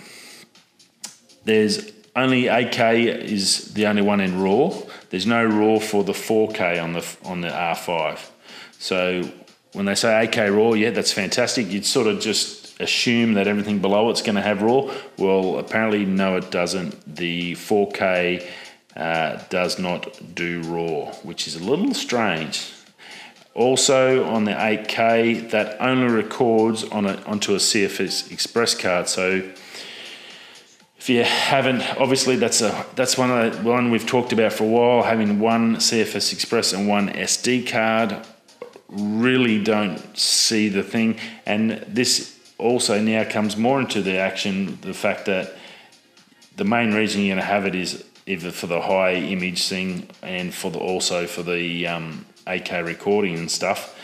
there's 1.44 1.90
only 2.14 2.44
8K 2.44 3.06
is 3.22 3.72
the 3.74 3.86
only 3.86 4.02
one 4.02 4.20
in 4.20 4.40
RAW. 4.40 4.82
There's 5.10 5.26
no 5.26 5.44
RAW 5.44 5.78
for 5.78 6.04
the 6.04 6.12
4K 6.12 6.82
on 6.82 6.92
the 6.92 7.16
on 7.24 7.40
the 7.40 7.48
R5. 7.48 8.30
So 8.78 9.30
when 9.72 9.86
they 9.86 9.94
say 9.94 10.08
8K 10.26 10.54
RAW, 10.54 10.74
yeah, 10.74 10.90
that's 10.90 11.12
fantastic. 11.12 11.70
You'd 11.70 11.86
sort 11.86 12.06
of 12.06 12.20
just 12.20 12.78
assume 12.80 13.34
that 13.34 13.46
everything 13.46 13.78
below 13.78 14.10
it's 14.10 14.22
going 14.22 14.34
to 14.34 14.42
have 14.42 14.60
RAW. 14.60 14.92
Well, 15.16 15.58
apparently, 15.58 16.04
no, 16.04 16.36
it 16.36 16.50
doesn't. 16.50 17.16
The 17.16 17.52
4K 17.52 18.46
uh, 18.96 19.42
does 19.48 19.78
not 19.78 20.34
do 20.34 20.60
RAW, 20.62 21.12
which 21.22 21.46
is 21.46 21.56
a 21.56 21.64
little 21.64 21.94
strange. 21.94 22.72
Also 23.54 24.24
on 24.24 24.44
the 24.44 24.52
8K, 24.52 25.50
that 25.50 25.80
only 25.80 26.12
records 26.12 26.84
on 26.84 27.06
a, 27.06 27.16
onto 27.24 27.52
a 27.52 27.58
CFS 27.58 28.30
Express 28.30 28.74
card. 28.74 29.08
So 29.08 29.50
if 31.02 31.10
you 31.10 31.24
haven't, 31.24 31.82
obviously 31.98 32.36
that's 32.36 32.60
a 32.60 32.86
that's 32.94 33.18
one 33.18 33.28
the 33.28 33.58
one 33.68 33.90
we've 33.90 34.06
talked 34.06 34.32
about 34.32 34.52
for 34.52 34.62
a 34.62 34.68
while. 34.68 35.02
Having 35.02 35.40
one 35.40 35.78
CFS 35.78 36.32
Express 36.32 36.72
and 36.72 36.86
one 36.86 37.08
SD 37.08 37.66
card, 37.68 38.24
really 38.88 39.60
don't 39.60 39.98
see 40.16 40.68
the 40.68 40.84
thing. 40.84 41.18
And 41.44 41.84
this 41.88 42.38
also 42.56 43.00
now 43.00 43.28
comes 43.28 43.56
more 43.56 43.80
into 43.80 44.00
the 44.00 44.18
action. 44.18 44.78
The 44.82 44.94
fact 44.94 45.26
that 45.26 45.56
the 46.54 46.64
main 46.64 46.94
reason 46.94 47.22
you're 47.22 47.34
going 47.34 47.44
to 47.44 47.52
have 47.52 47.66
it 47.66 47.74
is 47.74 48.04
either 48.26 48.52
for 48.52 48.68
the 48.68 48.80
high 48.80 49.14
image 49.14 49.66
thing 49.66 50.08
and 50.22 50.54
for 50.54 50.70
the 50.70 50.78
also 50.78 51.26
for 51.26 51.42
the 51.42 51.84
um, 51.84 52.24
8K 52.46 52.86
recording 52.86 53.36
and 53.36 53.50
stuff. 53.50 53.98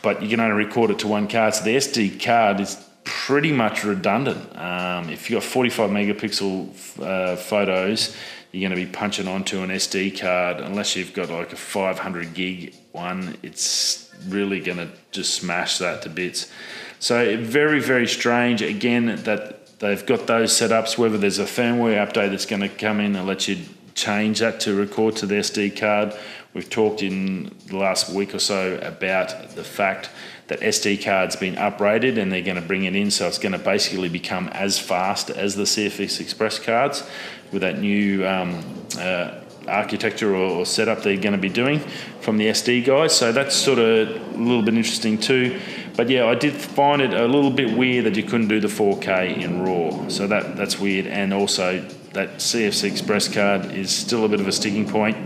But 0.00 0.22
you 0.22 0.30
can 0.30 0.40
only 0.40 0.64
record 0.64 0.92
it 0.92 1.00
to 1.00 1.08
one 1.08 1.28
card. 1.28 1.56
So 1.56 1.64
the 1.64 1.76
SD 1.76 2.24
card 2.24 2.58
is 2.60 2.82
pretty 3.10 3.50
much 3.50 3.82
redundant. 3.82 4.56
Um, 4.56 5.10
if 5.10 5.28
you've 5.28 5.42
got 5.42 5.50
45 5.50 5.90
megapixel 5.90 7.02
uh, 7.02 7.34
photos, 7.34 8.16
you're 8.52 8.68
going 8.68 8.78
to 8.78 8.86
be 8.86 8.90
punching 8.90 9.26
onto 9.26 9.62
an 9.62 9.70
SD 9.70 10.20
card. 10.20 10.60
Unless 10.60 10.94
you've 10.94 11.12
got 11.12 11.28
like 11.28 11.52
a 11.52 11.56
500 11.56 12.34
gig 12.34 12.72
one, 12.92 13.36
it's 13.42 14.12
really 14.28 14.60
going 14.60 14.78
to 14.78 14.88
just 15.10 15.34
smash 15.34 15.78
that 15.78 16.02
to 16.02 16.08
bits. 16.08 16.52
So 17.00 17.36
very, 17.42 17.80
very 17.80 18.06
strange. 18.06 18.62
Again, 18.62 19.06
that 19.24 19.78
they've 19.80 20.06
got 20.06 20.28
those 20.28 20.52
setups. 20.52 20.96
Whether 20.96 21.18
there's 21.18 21.40
a 21.40 21.44
firmware 21.44 22.06
update 22.06 22.30
that's 22.30 22.46
going 22.46 22.62
to 22.62 22.68
come 22.68 23.00
in 23.00 23.16
and 23.16 23.26
let 23.26 23.48
you 23.48 23.58
change 23.94 24.38
that 24.38 24.60
to 24.60 24.74
record 24.74 25.16
to 25.16 25.26
the 25.26 25.34
SD 25.34 25.76
card, 25.80 26.14
We've 26.52 26.68
talked 26.68 27.02
in 27.02 27.54
the 27.66 27.76
last 27.76 28.12
week 28.12 28.34
or 28.34 28.40
so 28.40 28.76
about 28.82 29.54
the 29.54 29.62
fact 29.62 30.10
that 30.50 30.60
SD 30.60 31.04
card's 31.04 31.36
been 31.36 31.54
upgraded 31.54 32.18
and 32.18 32.32
they're 32.32 32.42
going 32.42 32.60
to 32.60 32.66
bring 32.66 32.82
it 32.82 32.96
in, 32.96 33.08
so 33.12 33.28
it's 33.28 33.38
going 33.38 33.52
to 33.52 33.58
basically 33.58 34.08
become 34.08 34.48
as 34.48 34.80
fast 34.80 35.30
as 35.30 35.54
the 35.54 35.62
CFS 35.62 36.20
Express 36.20 36.58
cards 36.58 37.08
with 37.52 37.62
that 37.62 37.78
new 37.78 38.26
um, 38.26 38.64
uh, 38.98 39.40
architecture 39.68 40.34
or, 40.34 40.50
or, 40.50 40.66
setup 40.66 41.04
they're 41.04 41.16
going 41.16 41.34
to 41.34 41.38
be 41.38 41.48
doing 41.48 41.78
from 42.20 42.36
the 42.36 42.48
SD 42.48 42.84
guys. 42.84 43.16
So 43.16 43.30
that's 43.30 43.54
sort 43.54 43.78
of 43.78 44.08
a 44.08 44.36
little 44.36 44.62
bit 44.62 44.74
interesting 44.74 45.18
too. 45.18 45.60
But 45.96 46.10
yeah, 46.10 46.26
I 46.26 46.34
did 46.34 46.54
find 46.54 47.00
it 47.00 47.14
a 47.14 47.26
little 47.26 47.52
bit 47.52 47.76
weird 47.78 48.06
that 48.06 48.16
you 48.16 48.24
couldn't 48.24 48.48
do 48.48 48.58
the 48.58 48.66
4K 48.66 49.38
in 49.38 49.62
RAW. 49.62 50.08
So 50.08 50.26
that 50.26 50.56
that's 50.56 50.80
weird, 50.80 51.06
and 51.06 51.32
also 51.32 51.80
that 52.12 52.38
CFS 52.38 52.82
Express 52.82 53.32
card 53.32 53.66
is 53.66 53.94
still 53.94 54.24
a 54.24 54.28
bit 54.28 54.40
of 54.40 54.48
a 54.48 54.52
sticking 54.52 54.88
point 54.88 55.16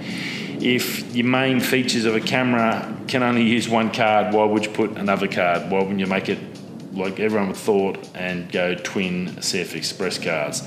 if 0.64 1.14
your 1.14 1.26
main 1.26 1.60
features 1.60 2.06
of 2.06 2.16
a 2.16 2.20
camera 2.20 2.96
can 3.06 3.22
only 3.22 3.42
use 3.42 3.68
one 3.68 3.92
card, 3.92 4.32
why 4.32 4.46
would 4.46 4.64
you 4.64 4.72
put 4.72 4.92
another 4.92 5.28
card? 5.28 5.70
Why 5.70 5.80
wouldn't 5.80 6.00
you 6.00 6.06
make 6.06 6.30
it 6.30 6.38
like 6.94 7.20
everyone 7.20 7.48
would 7.48 7.56
thought 7.58 7.98
and 8.14 8.50
go 8.50 8.74
twin 8.74 9.28
CF 9.36 9.74
Express 9.74 10.18
cards? 10.18 10.66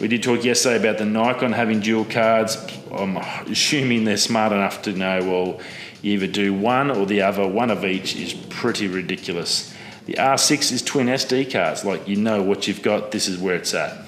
We 0.00 0.08
did 0.08 0.24
talk 0.24 0.44
yesterday 0.44 0.76
about 0.76 0.98
the 0.98 1.04
Nikon 1.04 1.52
having 1.52 1.78
dual 1.78 2.04
cards. 2.04 2.56
I'm 2.90 3.16
assuming 3.16 4.04
they're 4.04 4.16
smart 4.16 4.50
enough 4.50 4.82
to 4.82 4.92
know, 4.92 5.20
well, 5.20 5.60
you 6.02 6.14
either 6.14 6.26
do 6.26 6.52
one 6.52 6.90
or 6.90 7.06
the 7.06 7.22
other. 7.22 7.46
One 7.46 7.70
of 7.70 7.84
each 7.84 8.16
is 8.16 8.34
pretty 8.34 8.88
ridiculous. 8.88 9.72
The 10.06 10.14
R6 10.14 10.72
is 10.72 10.82
twin 10.82 11.06
SD 11.06 11.52
cards, 11.52 11.84
like 11.84 12.08
you 12.08 12.16
know 12.16 12.42
what 12.42 12.66
you've 12.66 12.82
got, 12.82 13.12
this 13.12 13.28
is 13.28 13.38
where 13.38 13.54
it's 13.54 13.72
at. 13.74 14.07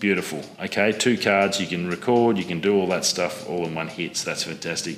Beautiful. 0.00 0.44
Okay, 0.62 0.92
two 0.92 1.18
cards, 1.18 1.60
you 1.60 1.66
can 1.66 1.88
record, 1.88 2.38
you 2.38 2.44
can 2.44 2.60
do 2.60 2.76
all 2.76 2.86
that 2.88 3.04
stuff 3.04 3.48
all 3.48 3.66
in 3.66 3.74
one 3.74 3.88
hit, 3.88 4.16
so 4.16 4.30
that's 4.30 4.44
fantastic. 4.44 4.96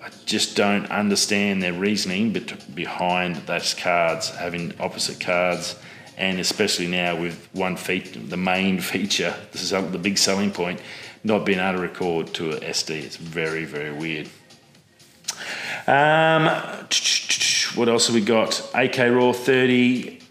I 0.00 0.10
just 0.26 0.56
don't 0.56 0.88
understand 0.90 1.60
their 1.60 1.72
reasoning 1.72 2.32
behind 2.74 3.36
those 3.46 3.74
cards, 3.74 4.30
having 4.30 4.74
opposite 4.78 5.18
cards, 5.18 5.74
and 6.16 6.38
especially 6.38 6.86
now 6.86 7.20
with 7.20 7.48
one 7.52 7.76
feat, 7.76 8.30
the 8.30 8.36
main 8.36 8.80
feature, 8.92 9.34
this 9.50 9.62
is 9.62 9.70
the 9.70 9.98
big 9.98 10.18
selling 10.18 10.52
point, 10.52 10.80
not 11.24 11.44
being 11.44 11.58
able 11.58 11.78
to 11.78 11.82
record 11.82 12.32
to 12.34 12.52
a 12.52 12.60
SD. 12.60 12.90
It's 13.02 13.16
very, 13.16 13.64
very 13.64 13.92
weird. 13.92 14.28
Um, 15.88 16.46
what 17.74 17.88
else 17.88 18.06
have 18.06 18.14
we 18.14 18.20
got? 18.20 18.50
8K 18.50 19.16
Raw 19.16 19.32
30. 19.32 20.21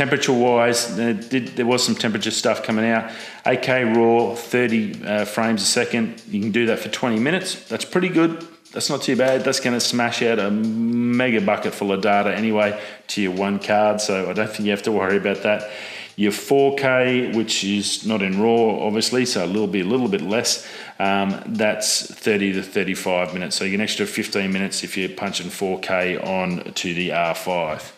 Temperature 0.00 0.32
wise, 0.32 0.96
there, 0.96 1.12
did, 1.12 1.48
there 1.48 1.66
was 1.66 1.84
some 1.84 1.94
temperature 1.94 2.30
stuff 2.30 2.62
coming 2.62 2.86
out. 2.86 3.10
8K 3.44 3.94
Raw 3.94 4.34
30 4.34 5.04
uh, 5.04 5.24
frames 5.26 5.60
a 5.60 5.66
second. 5.66 6.22
You 6.26 6.40
can 6.40 6.50
do 6.52 6.64
that 6.64 6.78
for 6.78 6.88
20 6.88 7.18
minutes. 7.18 7.68
That's 7.68 7.84
pretty 7.84 8.08
good. 8.08 8.48
That's 8.72 8.88
not 8.88 9.02
too 9.02 9.14
bad. 9.14 9.44
That's 9.44 9.60
going 9.60 9.74
to 9.74 9.80
smash 9.80 10.22
out 10.22 10.38
a 10.38 10.50
mega 10.50 11.42
bucket 11.42 11.74
full 11.74 11.92
of 11.92 12.00
data 12.00 12.34
anyway 12.34 12.82
to 13.08 13.20
your 13.20 13.32
one 13.32 13.58
card. 13.58 14.00
So 14.00 14.30
I 14.30 14.32
don't 14.32 14.48
think 14.48 14.60
you 14.60 14.70
have 14.70 14.84
to 14.84 14.92
worry 14.92 15.18
about 15.18 15.42
that. 15.42 15.70
Your 16.16 16.32
4K, 16.32 17.36
which 17.36 17.62
is 17.62 18.06
not 18.06 18.22
in 18.22 18.40
RAW, 18.40 18.80
obviously, 18.80 19.26
so 19.26 19.44
a 19.44 19.46
little 19.46 19.66
bit, 19.66 19.84
a 19.84 19.88
little 19.90 20.08
bit 20.08 20.22
less. 20.22 20.66
Um, 20.98 21.42
that's 21.44 22.10
30 22.10 22.54
to 22.54 22.62
35 22.62 23.34
minutes. 23.34 23.54
So 23.54 23.64
you 23.64 23.72
get 23.72 23.74
an 23.74 23.80
extra 23.82 24.06
15 24.06 24.50
minutes 24.50 24.82
if 24.82 24.96
you're 24.96 25.10
punching 25.10 25.48
4K 25.48 26.26
on 26.26 26.72
to 26.72 26.94
the 26.94 27.10
R5. 27.10 27.92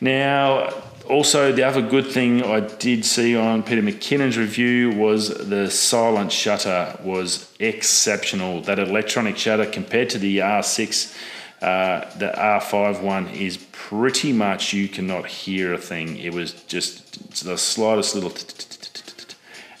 Now, 0.00 0.82
also, 1.08 1.52
the 1.52 1.64
other 1.64 1.82
good 1.82 2.06
thing 2.06 2.44
I 2.44 2.60
did 2.60 3.04
see 3.04 3.36
on 3.36 3.62
Peter 3.62 3.82
McKinnon's 3.82 4.38
review 4.38 4.90
was 4.90 5.28
the 5.48 5.70
silent 5.70 6.30
shutter 6.30 6.98
was 7.02 7.52
exceptional. 7.58 8.62
That 8.62 8.78
electronic 8.78 9.36
shutter 9.36 9.66
compared 9.66 10.10
to 10.10 10.18
the 10.18 10.38
R6, 10.38 11.16
uh, 11.60 12.18
the 12.18 12.32
R5 12.36 13.02
one 13.02 13.28
is 13.28 13.58
pretty 13.72 14.32
much 14.32 14.72
you 14.72 14.88
cannot 14.88 15.26
hear 15.26 15.74
a 15.74 15.78
thing. 15.78 16.18
It 16.18 16.34
was 16.34 16.52
just 16.64 17.44
the 17.44 17.58
slightest 17.58 18.14
little, 18.14 18.32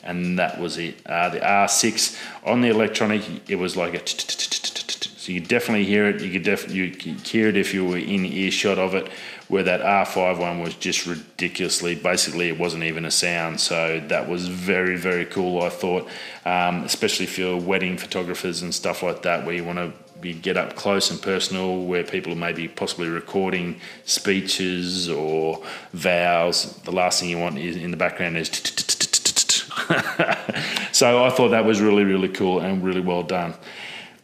and 0.02 0.38
that 0.38 0.60
was 0.60 0.76
it. 0.78 1.06
Uh, 1.06 1.28
the 1.28 1.40
R6 1.40 2.18
on 2.44 2.62
the 2.62 2.68
electronic, 2.68 3.48
it 3.48 3.56
was 3.56 3.76
like 3.76 3.94
a. 3.94 4.51
So 5.22 5.30
you 5.30 5.38
definitely 5.38 5.84
hear 5.84 6.08
it. 6.08 6.20
You 6.20 6.32
could 6.32 6.42
definitely 6.42 6.78
you 6.78 7.14
hear 7.14 7.46
it 7.46 7.56
if 7.56 7.72
you 7.72 7.86
were 7.86 7.96
in 7.96 8.26
earshot 8.26 8.76
of 8.76 8.96
it 8.96 9.06
where 9.46 9.62
that 9.62 9.80
R5 9.80 10.40
one 10.40 10.58
was 10.58 10.74
just 10.74 11.06
ridiculously, 11.06 11.94
basically, 11.94 12.48
it 12.48 12.58
wasn't 12.58 12.82
even 12.82 13.04
a 13.04 13.10
sound. 13.12 13.60
So 13.60 14.02
that 14.08 14.28
was 14.28 14.48
very, 14.48 14.96
very 14.96 15.24
cool, 15.24 15.62
I 15.62 15.68
thought, 15.68 16.08
um, 16.44 16.82
especially 16.82 17.26
for 17.26 17.56
wedding 17.56 17.98
photographers 17.98 18.62
and 18.62 18.74
stuff 18.74 19.04
like 19.04 19.22
that, 19.22 19.46
where 19.46 19.54
you 19.54 19.62
want 19.62 19.94
to 20.22 20.32
get 20.32 20.56
up 20.56 20.74
close 20.74 21.12
and 21.12 21.22
personal, 21.22 21.84
where 21.84 22.02
people 22.02 22.34
may 22.34 22.52
be 22.52 22.66
possibly 22.66 23.06
recording 23.06 23.80
speeches 24.04 25.08
or 25.08 25.62
vows. 25.92 26.74
The 26.78 26.90
last 26.90 27.20
thing 27.20 27.28
you 27.28 27.38
want 27.38 27.58
is 27.58 27.76
in 27.76 27.92
the 27.92 27.96
background 27.96 28.38
is. 28.38 28.50
So 30.92 31.24
I 31.24 31.30
thought 31.30 31.48
that 31.48 31.64
was 31.64 31.80
really, 31.80 32.04
really 32.04 32.28
cool 32.28 32.60
and 32.60 32.84
really 32.84 33.00
well 33.00 33.22
done. 33.22 33.54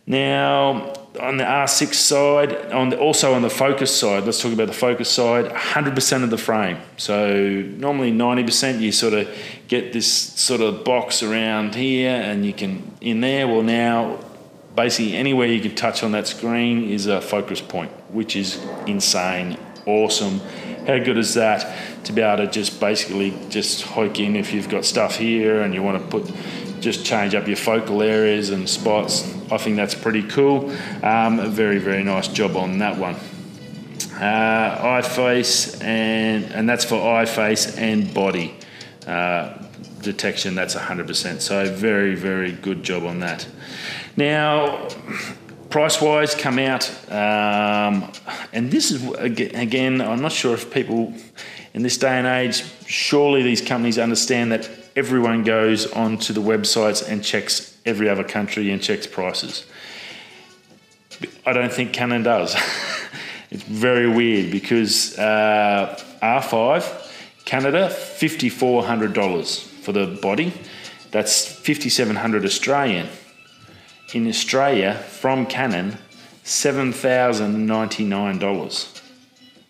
Now, 0.08 0.94
on 1.20 1.36
the 1.36 1.44
R6 1.44 1.92
side, 1.92 2.72
on 2.72 2.88
the, 2.88 2.98
also 2.98 3.34
on 3.34 3.42
the 3.42 3.50
focus 3.50 3.94
side, 3.94 4.24
let's 4.24 4.40
talk 4.40 4.54
about 4.54 4.68
the 4.68 4.72
focus 4.72 5.10
side, 5.10 5.44
100% 5.44 6.24
of 6.24 6.30
the 6.30 6.38
frame. 6.38 6.78
So 6.96 7.36
normally 7.36 8.10
90%, 8.10 8.80
you 8.80 8.90
sort 8.90 9.12
of 9.12 9.28
get 9.68 9.92
this 9.92 10.10
sort 10.10 10.62
of 10.62 10.82
box 10.82 11.22
around 11.22 11.74
here 11.74 12.10
and 12.10 12.46
you 12.46 12.54
can, 12.54 12.90
in 13.02 13.20
there, 13.20 13.46
well 13.46 13.62
now, 13.62 14.18
basically 14.74 15.14
anywhere 15.14 15.46
you 15.46 15.60
can 15.60 15.74
touch 15.74 16.02
on 16.02 16.12
that 16.12 16.26
screen 16.26 16.88
is 16.88 17.06
a 17.06 17.20
focus 17.20 17.60
point, 17.60 17.90
which 18.10 18.34
is 18.34 18.64
insane, 18.86 19.58
awesome. 19.84 20.40
How 20.86 20.98
good 21.00 21.18
is 21.18 21.34
that 21.34 22.04
to 22.04 22.14
be 22.14 22.22
able 22.22 22.46
to 22.46 22.50
just 22.50 22.80
basically 22.80 23.34
just 23.50 23.82
hook 23.82 24.18
in 24.18 24.36
if 24.36 24.54
you've 24.54 24.70
got 24.70 24.86
stuff 24.86 25.16
here 25.16 25.60
and 25.60 25.74
you 25.74 25.82
want 25.82 26.02
to 26.02 26.08
put 26.08 26.34
just 26.80 27.04
change 27.04 27.34
up 27.34 27.46
your 27.46 27.56
focal 27.56 28.02
areas 28.02 28.50
and 28.50 28.68
spots. 28.68 29.22
I 29.50 29.58
think 29.58 29.76
that's 29.76 29.94
pretty 29.94 30.22
cool. 30.22 30.70
Um, 31.02 31.50
very, 31.50 31.78
very 31.78 32.04
nice 32.04 32.28
job 32.28 32.56
on 32.56 32.78
that 32.78 32.98
one. 32.98 33.16
Uh, 34.20 34.80
eye 34.82 35.02
face 35.02 35.80
and 35.80 36.44
and 36.46 36.68
that's 36.68 36.84
for 36.84 36.96
eye 36.96 37.24
face 37.24 37.76
and 37.76 38.12
body 38.12 38.54
uh, 39.06 39.56
detection. 40.02 40.54
That's 40.54 40.74
100%. 40.74 41.40
So 41.40 41.72
very, 41.72 42.14
very 42.14 42.52
good 42.52 42.82
job 42.82 43.04
on 43.04 43.20
that. 43.20 43.46
Now, 44.16 44.88
price 45.70 46.00
wise, 46.00 46.34
come 46.34 46.58
out, 46.58 46.90
um, 47.10 48.10
and 48.52 48.70
this 48.70 48.90
is 48.90 49.08
again. 49.14 50.00
I'm 50.00 50.20
not 50.20 50.32
sure 50.32 50.54
if 50.54 50.72
people 50.72 51.14
in 51.74 51.82
this 51.82 51.98
day 51.98 52.18
and 52.18 52.26
age, 52.26 52.64
surely 52.86 53.42
these 53.42 53.60
companies 53.60 53.98
understand 53.98 54.52
that 54.52 54.68
everyone 54.98 55.44
goes 55.44 55.86
onto 55.92 56.32
the 56.32 56.40
websites 56.40 57.08
and 57.08 57.22
checks 57.22 57.78
every 57.86 58.08
other 58.08 58.24
country 58.24 58.72
and 58.72 58.82
checks 58.82 59.06
prices. 59.06 59.64
I 61.46 61.52
don't 61.52 61.72
think 61.72 61.92
Canon 61.92 62.24
does. 62.24 62.56
it's 63.50 63.62
very 63.62 64.08
weird 64.08 64.50
because 64.50 65.16
uh, 65.16 65.96
R5 66.20 67.12
Canada 67.44 67.88
$5400 67.88 69.68
for 69.84 69.92
the 69.92 70.18
body. 70.20 70.52
That's 71.12 71.46
5700 71.46 72.44
Australian. 72.44 73.08
In 74.12 74.26
Australia 74.26 74.94
from 74.94 75.46
Canon 75.46 75.96
$7,099. 76.44 78.97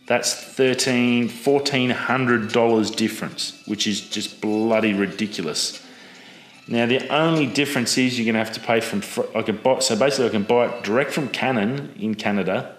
That's 0.08 0.32
thirteen, 0.32 1.28
fourteen 1.28 1.90
hundred 1.90 2.50
dollars 2.50 2.90
difference, 2.90 3.62
which 3.66 3.86
is 3.86 4.00
just 4.00 4.40
bloody 4.40 4.94
ridiculous. 4.94 5.84
Now 6.66 6.86
the 6.86 7.06
only 7.14 7.46
difference 7.46 7.98
is 7.98 8.18
you're 8.18 8.24
going 8.24 8.32
to 8.32 8.42
have 8.42 8.54
to 8.54 8.60
pay 8.60 8.80
from 8.80 9.02
I 9.34 9.42
can 9.42 9.58
buy 9.58 9.80
so 9.80 9.96
basically 9.96 10.26
I 10.26 10.30
can 10.30 10.44
buy 10.44 10.68
it 10.68 10.82
direct 10.82 11.10
from 11.10 11.28
Canon 11.28 11.94
in 11.98 12.14
Canada, 12.14 12.74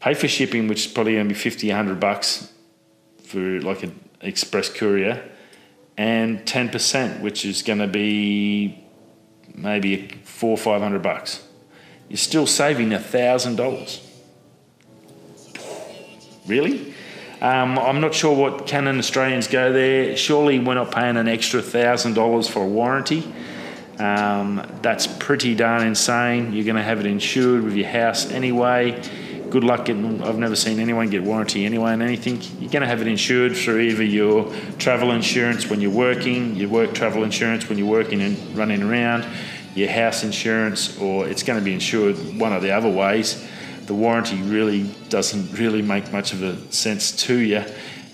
pay 0.00 0.14
for 0.14 0.28
shipping, 0.28 0.66
which 0.66 0.86
is 0.86 0.92
probably 0.92 1.12
going 1.12 1.28
to 1.28 1.34
be 1.34 1.38
50, 1.38 1.68
100 1.68 2.00
bucks 2.00 2.54
for 3.24 3.60
like 3.60 3.82
an 3.82 4.00
express 4.22 4.70
courier, 4.70 5.22
and 5.98 6.46
ten 6.46 6.70
percent, 6.70 7.22
which 7.22 7.44
is 7.44 7.60
going 7.60 7.80
to 7.80 7.86
be 7.86 8.82
maybe 9.54 10.08
four, 10.24 10.56
five 10.56 10.80
hundred 10.80 11.02
bucks. 11.02 11.42
You're 12.08 12.16
still 12.16 12.46
saving 12.46 12.94
a 12.94 12.98
thousand 12.98 13.56
dollars. 13.56 14.07
Really? 16.48 16.94
Um, 17.42 17.78
I'm 17.78 18.00
not 18.00 18.14
sure 18.14 18.34
what 18.34 18.66
Canon 18.66 18.98
Australians 18.98 19.46
go 19.46 19.72
there. 19.72 20.16
Surely 20.16 20.58
we're 20.58 20.74
not 20.74 20.90
paying 20.90 21.16
an 21.16 21.28
extra 21.28 21.62
thousand 21.62 22.14
dollars 22.14 22.48
for 22.48 22.64
a 22.64 22.66
warranty. 22.66 23.32
Um, 23.98 24.66
that's 24.80 25.06
pretty 25.06 25.54
darn 25.54 25.86
insane. 25.86 26.52
You're 26.52 26.64
going 26.64 26.76
to 26.76 26.82
have 26.82 27.00
it 27.00 27.06
insured 27.06 27.64
with 27.64 27.74
your 27.74 27.88
house 27.88 28.30
anyway. 28.30 29.00
Good 29.50 29.62
luck 29.62 29.84
getting. 29.84 30.22
I've 30.22 30.38
never 30.38 30.56
seen 30.56 30.80
anyone 30.80 31.10
get 31.10 31.22
warranty 31.22 31.64
anyway 31.64 31.92
on 31.92 32.02
anything. 32.02 32.40
You're 32.60 32.70
going 32.70 32.82
to 32.82 32.88
have 32.88 33.00
it 33.00 33.06
insured 33.06 33.56
through 33.56 33.80
either 33.80 34.04
your 34.04 34.52
travel 34.78 35.10
insurance 35.12 35.68
when 35.68 35.80
you're 35.80 35.90
working, 35.90 36.56
your 36.56 36.70
work 36.70 36.94
travel 36.94 37.24
insurance 37.24 37.68
when 37.68 37.78
you're 37.78 37.88
working 37.88 38.20
and 38.20 38.56
running 38.56 38.82
around, 38.82 39.26
your 39.74 39.88
house 39.90 40.24
insurance, 40.24 40.98
or 40.98 41.28
it's 41.28 41.42
going 41.42 41.58
to 41.58 41.64
be 41.64 41.72
insured 41.72 42.16
one 42.38 42.52
of 42.52 42.62
the 42.62 42.72
other 42.72 42.90
ways 42.90 43.46
the 43.88 43.94
warranty 43.94 44.40
really 44.42 44.84
doesn't 45.08 45.58
really 45.58 45.82
make 45.82 46.12
much 46.12 46.34
of 46.34 46.42
a 46.42 46.56
sense 46.70 47.10
to 47.24 47.38
you, 47.38 47.64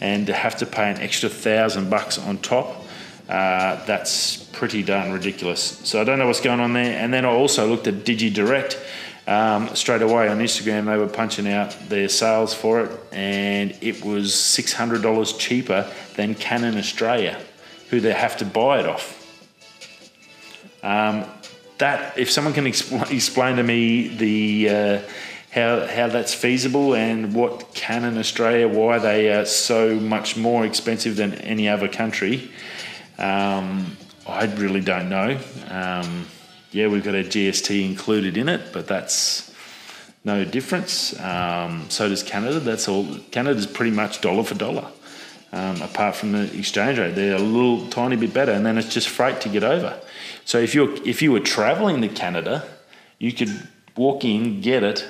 and 0.01 0.29
to 0.29 0.33
have 0.33 0.57
to 0.59 0.67
pay 0.67 0.91
an 0.91 1.01
extra 1.01 1.29
thousand 1.29 1.91
bucks 1.91 2.17
on 2.17 2.39
top, 2.39 2.85
uh, 3.29 3.85
that's 3.85 4.45
pretty 4.53 4.85
darn 4.85 5.13
ridiculous. 5.13 5.61
So 5.85 6.01
I 6.01 6.05
don't 6.05 6.21
know 6.21 6.29
what's 6.29 6.41
going 6.41 6.61
on 6.61 6.75
there. 6.75 6.99
And 6.99 7.13
then 7.13 7.25
I 7.25 7.29
also 7.29 7.67
looked 7.67 7.89
at 7.89 7.95
DigiDirect. 8.05 8.79
Um, 9.27 9.75
straight 9.75 10.03
away 10.03 10.29
on 10.29 10.39
Instagram, 10.39 10.85
they 10.85 10.97
were 10.97 11.09
punching 11.09 11.49
out 11.49 11.77
their 11.89 12.09
sales 12.09 12.55
for 12.55 12.83
it, 12.83 12.91
and 13.11 13.77
it 13.81 14.05
was 14.05 14.33
$600 14.33 15.39
cheaper 15.39 15.91
than 16.15 16.35
Canon 16.35 16.77
Australia, 16.79 17.41
who 17.89 18.01
they 18.01 18.13
have 18.13 18.37
to 18.37 18.45
buy 18.45 18.81
it 18.81 18.87
off. 18.87 19.21
Um, 20.83 21.25
that 21.79 22.19
if 22.19 22.31
someone 22.31 22.53
can 22.53 22.67
expl- 22.67 23.11
explain 23.15 23.57
to 23.57 23.63
me 23.63 24.09
the 24.09 24.69
uh, 24.69 25.01
how, 25.55 25.87
how 25.87 26.09
that's 26.09 26.35
feasible 26.35 26.97
and 26.97 27.33
what 27.33 27.75
Canon 27.75 28.19
Australia, 28.19 28.67
why 28.67 28.99
they 28.99 29.33
are 29.33 29.45
so 29.45 29.95
much 29.95 30.37
more 30.37 30.67
expensive 30.67 31.15
than 31.15 31.35
any 31.35 31.69
other 31.69 31.87
country. 31.87 32.51
Um, 33.19 33.97
I 34.27 34.47
really 34.57 34.81
don't 34.81 35.09
know. 35.09 35.39
Um, 35.69 36.27
yeah, 36.73 36.89
we've 36.89 37.05
got 37.05 37.15
a 37.15 37.23
GST 37.23 37.89
included 37.89 38.37
in 38.37 38.49
it, 38.49 38.73
but 38.73 38.89
that's 38.89 39.55
no 40.25 40.45
difference. 40.45 41.19
Um, 41.21 41.87
so 41.89 42.09
does 42.09 42.25
Canada. 42.25 42.59
That's 42.59 42.89
all. 42.89 43.07
Canada's 43.31 43.69
pretty 43.69 43.93
much 43.93 44.21
dollar 44.21 44.43
for 44.43 44.57
dollar. 44.57 44.89
Um, 45.53 45.81
apart 45.83 46.17
from 46.17 46.33
the 46.33 46.53
exchange 46.59 46.99
rate, 46.99 47.15
they're 47.15 47.37
a 47.37 47.39
little 47.39 47.87
tiny 47.91 48.17
bit 48.17 48.35
better, 48.35 48.51
and 48.51 48.67
then 48.67 48.77
it's 48.77 48.93
just 48.93 49.09
freight 49.09 49.41
to 49.43 49.49
get 49.49 49.63
over. 49.63 50.01
So 50.45 50.59
if 50.59 50.75
you 50.75 51.01
if 51.05 51.23
you 51.23 51.31
were 51.31 51.39
traveling 51.39 52.01
to 52.01 52.09
Canada, 52.09 52.69
you 53.21 53.33
could 53.33 53.69
walk 53.97 54.25
in, 54.25 54.61
get 54.61 54.83
it, 54.83 55.07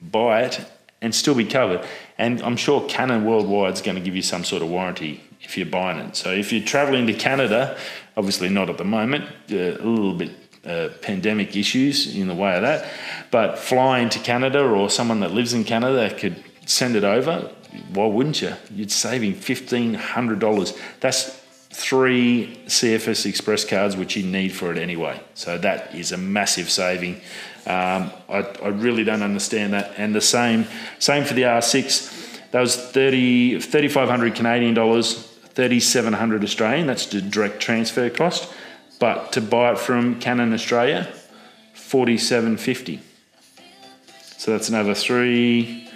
buy 0.00 0.42
it, 0.42 0.64
and 1.02 1.14
still 1.14 1.34
be 1.34 1.44
covered. 1.44 1.86
And 2.18 2.42
I'm 2.42 2.56
sure 2.56 2.86
Canon 2.88 3.24
Worldwide 3.24 3.74
is 3.74 3.82
going 3.82 3.96
to 3.96 4.00
give 4.02 4.16
you 4.16 4.22
some 4.22 4.44
sort 4.44 4.62
of 4.62 4.68
warranty 4.68 5.22
if 5.42 5.56
you're 5.56 5.66
buying 5.66 5.98
it. 5.98 6.16
So 6.16 6.32
if 6.32 6.52
you're 6.52 6.64
traveling 6.64 7.06
to 7.06 7.12
Canada, 7.12 7.76
obviously 8.16 8.48
not 8.48 8.70
at 8.70 8.78
the 8.78 8.84
moment, 8.84 9.24
uh, 9.50 9.56
a 9.56 9.84
little 9.84 10.14
bit 10.14 10.32
uh, 10.66 10.88
pandemic 11.00 11.54
issues 11.56 12.16
in 12.16 12.26
the 12.26 12.34
way 12.34 12.56
of 12.56 12.62
that, 12.62 12.90
but 13.30 13.58
flying 13.58 14.08
to 14.08 14.18
Canada 14.18 14.64
or 14.64 14.90
someone 14.90 15.20
that 15.20 15.30
lives 15.30 15.54
in 15.54 15.62
Canada 15.62 16.12
could 16.14 16.42
send 16.66 16.96
it 16.96 17.04
over. 17.04 17.52
Why 17.92 18.06
wouldn't 18.06 18.42
you? 18.42 18.54
You're 18.74 18.88
saving 18.88 19.34
fifteen 19.34 19.94
hundred 19.94 20.40
dollars. 20.40 20.76
That's 21.00 21.40
three 21.70 22.58
CFS 22.66 23.26
Express 23.26 23.64
cards, 23.64 23.96
which 23.96 24.16
you 24.16 24.24
need 24.24 24.48
for 24.48 24.72
it 24.72 24.78
anyway. 24.78 25.20
So 25.34 25.58
that 25.58 25.94
is 25.94 26.10
a 26.10 26.16
massive 26.16 26.70
saving. 26.70 27.20
Um, 27.66 28.12
I, 28.28 28.46
I 28.62 28.68
really 28.68 29.02
don't 29.02 29.22
understand 29.22 29.72
that. 29.72 29.94
And 29.96 30.14
the 30.14 30.20
same 30.20 30.66
same 30.98 31.24
for 31.24 31.34
the 31.34 31.42
R6. 31.42 32.50
That 32.52 32.60
was 32.60 32.76
30, 32.76 33.60
3,500 33.60 34.34
Canadian 34.34 34.72
dollars, 34.74 35.14
3,700 35.54 36.44
Australian. 36.44 36.86
That's 36.86 37.06
the 37.06 37.20
direct 37.20 37.60
transfer 37.60 38.08
cost. 38.08 38.52
But 38.98 39.32
to 39.32 39.40
buy 39.40 39.72
it 39.72 39.78
from 39.78 40.20
Canon 40.20 40.52
Australia, 40.52 41.12
47.50. 41.74 43.00
So 44.38 44.52
that's 44.52 44.68
another 44.68 44.94
three, 44.94 45.88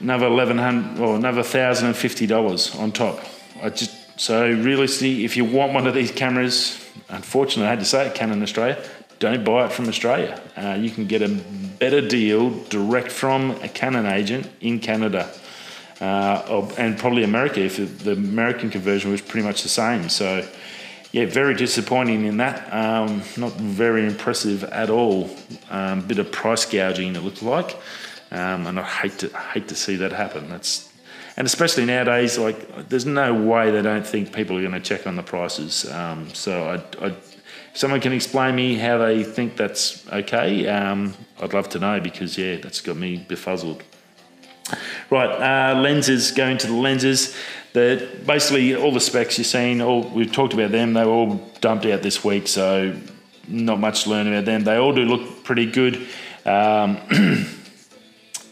another 0.00 0.26
eleven 0.26 0.56
hundred 0.56 1.00
or 1.00 1.16
another 1.16 1.42
thousand 1.42 1.88
and 1.88 1.96
fifty 1.96 2.26
dollars 2.26 2.74
on 2.76 2.90
top. 2.90 3.20
I 3.62 3.68
just 3.70 4.18
so 4.18 4.48
realistically, 4.50 5.24
if 5.24 5.36
you 5.36 5.44
want 5.44 5.72
one 5.72 5.86
of 5.86 5.94
these 5.94 6.10
cameras, 6.10 6.82
unfortunately, 7.08 7.66
I 7.66 7.70
had 7.70 7.80
to 7.80 7.84
say 7.84 8.06
it, 8.06 8.14
Canon 8.14 8.42
Australia, 8.42 8.82
don't 9.20 9.44
buy 9.44 9.66
it 9.66 9.72
from 9.72 9.86
Australia. 9.86 10.40
Uh, 10.56 10.76
you 10.80 10.90
can 10.90 11.06
get 11.06 11.22
a 11.22 11.28
better 11.78 12.00
deal 12.00 12.50
direct 12.64 13.12
from 13.12 13.52
a 13.62 13.68
Canon 13.68 14.06
agent 14.06 14.50
in 14.60 14.80
Canada. 14.80 15.30
Uh, 16.00 16.66
and 16.78 16.98
probably 16.98 17.22
America 17.22 17.60
if 17.60 17.76
the 18.02 18.12
American 18.12 18.70
conversion 18.70 19.10
was 19.10 19.20
pretty 19.20 19.46
much 19.46 19.62
the 19.62 19.68
same. 19.68 20.08
So, 20.08 20.48
yeah, 21.12 21.26
very 21.26 21.54
disappointing 21.54 22.24
in 22.24 22.38
that. 22.38 22.72
Um, 22.72 23.22
not 23.36 23.52
very 23.52 24.06
impressive 24.06 24.64
at 24.64 24.88
all. 24.88 25.28
Um, 25.68 26.00
bit 26.00 26.18
of 26.18 26.32
price 26.32 26.64
gouging 26.64 27.14
it 27.14 27.22
looked 27.22 27.42
like, 27.42 27.76
um, 28.30 28.66
and 28.66 28.80
I 28.80 28.84
hate 28.84 29.18
to 29.18 29.28
hate 29.52 29.68
to 29.68 29.74
see 29.74 29.96
that 29.96 30.12
happen. 30.12 30.48
That's 30.48 30.90
and 31.36 31.46
especially 31.46 31.84
nowadays, 31.84 32.38
like 32.38 32.88
there's 32.88 33.06
no 33.06 33.34
way 33.34 33.70
they 33.70 33.82
don't 33.82 34.06
think 34.06 34.32
people 34.32 34.56
are 34.56 34.60
going 34.60 34.72
to 34.72 34.80
check 34.80 35.06
on 35.06 35.16
the 35.16 35.22
prices. 35.22 35.90
Um, 35.90 36.32
so 36.32 36.82
I, 37.00 37.06
I 37.06 37.14
someone 37.74 38.00
can 38.00 38.12
explain 38.12 38.54
me 38.54 38.76
how 38.76 38.98
they 38.98 39.24
think 39.24 39.56
that's 39.56 40.06
okay, 40.08 40.66
um, 40.68 41.14
I'd 41.40 41.54
love 41.54 41.68
to 41.70 41.78
know 41.78 42.00
because 42.00 42.36
yeah, 42.36 42.56
that's 42.56 42.80
got 42.80 42.96
me 42.96 43.24
befuzzled. 43.28 43.82
Right, 45.10 45.28
uh, 45.28 45.80
lenses. 45.80 46.30
Going 46.30 46.58
to 46.58 46.66
the 46.66 46.74
lenses. 46.74 47.36
The 47.72 48.08
basically 48.26 48.74
all 48.76 48.92
the 48.92 49.00
specs 49.00 49.38
you're 49.38 49.44
seeing. 49.44 49.80
All 49.80 50.02
we've 50.02 50.32
talked 50.32 50.54
about 50.54 50.70
them. 50.70 50.92
They 50.92 51.04
were 51.04 51.10
all 51.10 51.50
dumped 51.60 51.86
out 51.86 52.02
this 52.02 52.24
week, 52.24 52.48
so 52.48 52.96
not 53.48 53.80
much 53.80 54.04
to 54.04 54.10
learn 54.10 54.28
about 54.28 54.44
them. 54.44 54.62
They 54.62 54.76
all 54.76 54.92
do 54.92 55.04
look 55.04 55.44
pretty 55.44 55.66
good. 55.66 56.06
Um, 56.44 56.98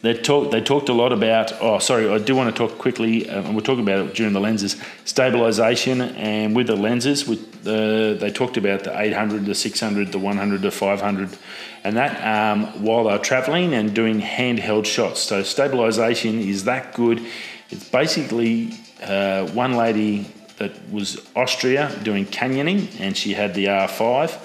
they 0.03 0.15
talked 0.15 0.53
they 0.53 0.61
talked 0.61 0.89
a 0.89 0.93
lot 0.93 1.13
about 1.13 1.53
oh 1.61 1.79
sorry 1.79 2.09
I 2.09 2.19
do 2.19 2.37
want 2.37 2.55
to 2.55 2.69
talk 2.69 2.79
quickly 2.79 3.29
uh, 3.29 3.43
and 3.43 3.55
we'll 3.55 3.65
talk 3.65 3.79
about 3.79 3.99
it 4.07 4.15
during 4.15 4.33
the 4.33 4.41
lenses. 4.41 4.77
Stabilization 5.05 6.01
and 6.01 6.55
with 6.55 6.69
the 6.69 6.77
lenses 6.77 7.27
with 7.27 7.65
the 7.65 8.17
they 8.19 8.31
talked 8.31 8.57
about 8.57 8.85
the 8.85 8.99
800 8.99 9.45
the 9.45 9.55
600 9.55 10.13
the 10.13 10.19
100 10.19 10.63
the 10.63 10.71
500 10.71 11.37
and 11.85 11.97
that 11.97 12.23
um, 12.25 12.83
while 12.83 13.05
they're 13.05 13.19
traveling 13.19 13.75
and 13.75 13.95
doing 13.95 14.21
handheld 14.21 14.87
shots. 14.87 15.21
So 15.21 15.43
stabilization 15.43 16.39
is 16.39 16.65
that 16.65 16.95
good. 16.95 17.25
It's 17.71 17.89
basically 17.89 18.75
uh, 19.03 19.49
one 19.49 19.75
lady 19.75 20.27
that 20.59 20.73
was 20.91 21.27
Austria 21.35 21.95
doing 22.03 22.27
canyoning 22.27 23.01
and 23.01 23.17
she 23.17 23.33
had 23.33 23.55
the 23.55 23.67
R5 23.67 24.41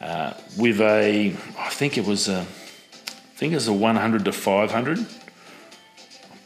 uh, 0.00 0.34
with 0.58 0.80
a 0.80 1.36
I 1.58 1.68
think 1.68 1.98
it 1.98 2.06
was 2.06 2.28
a 2.28 2.46
think 3.36 3.52
it 3.52 3.56
was 3.56 3.68
a 3.68 3.72
100 3.72 4.24
to 4.24 4.32
500. 4.32 5.06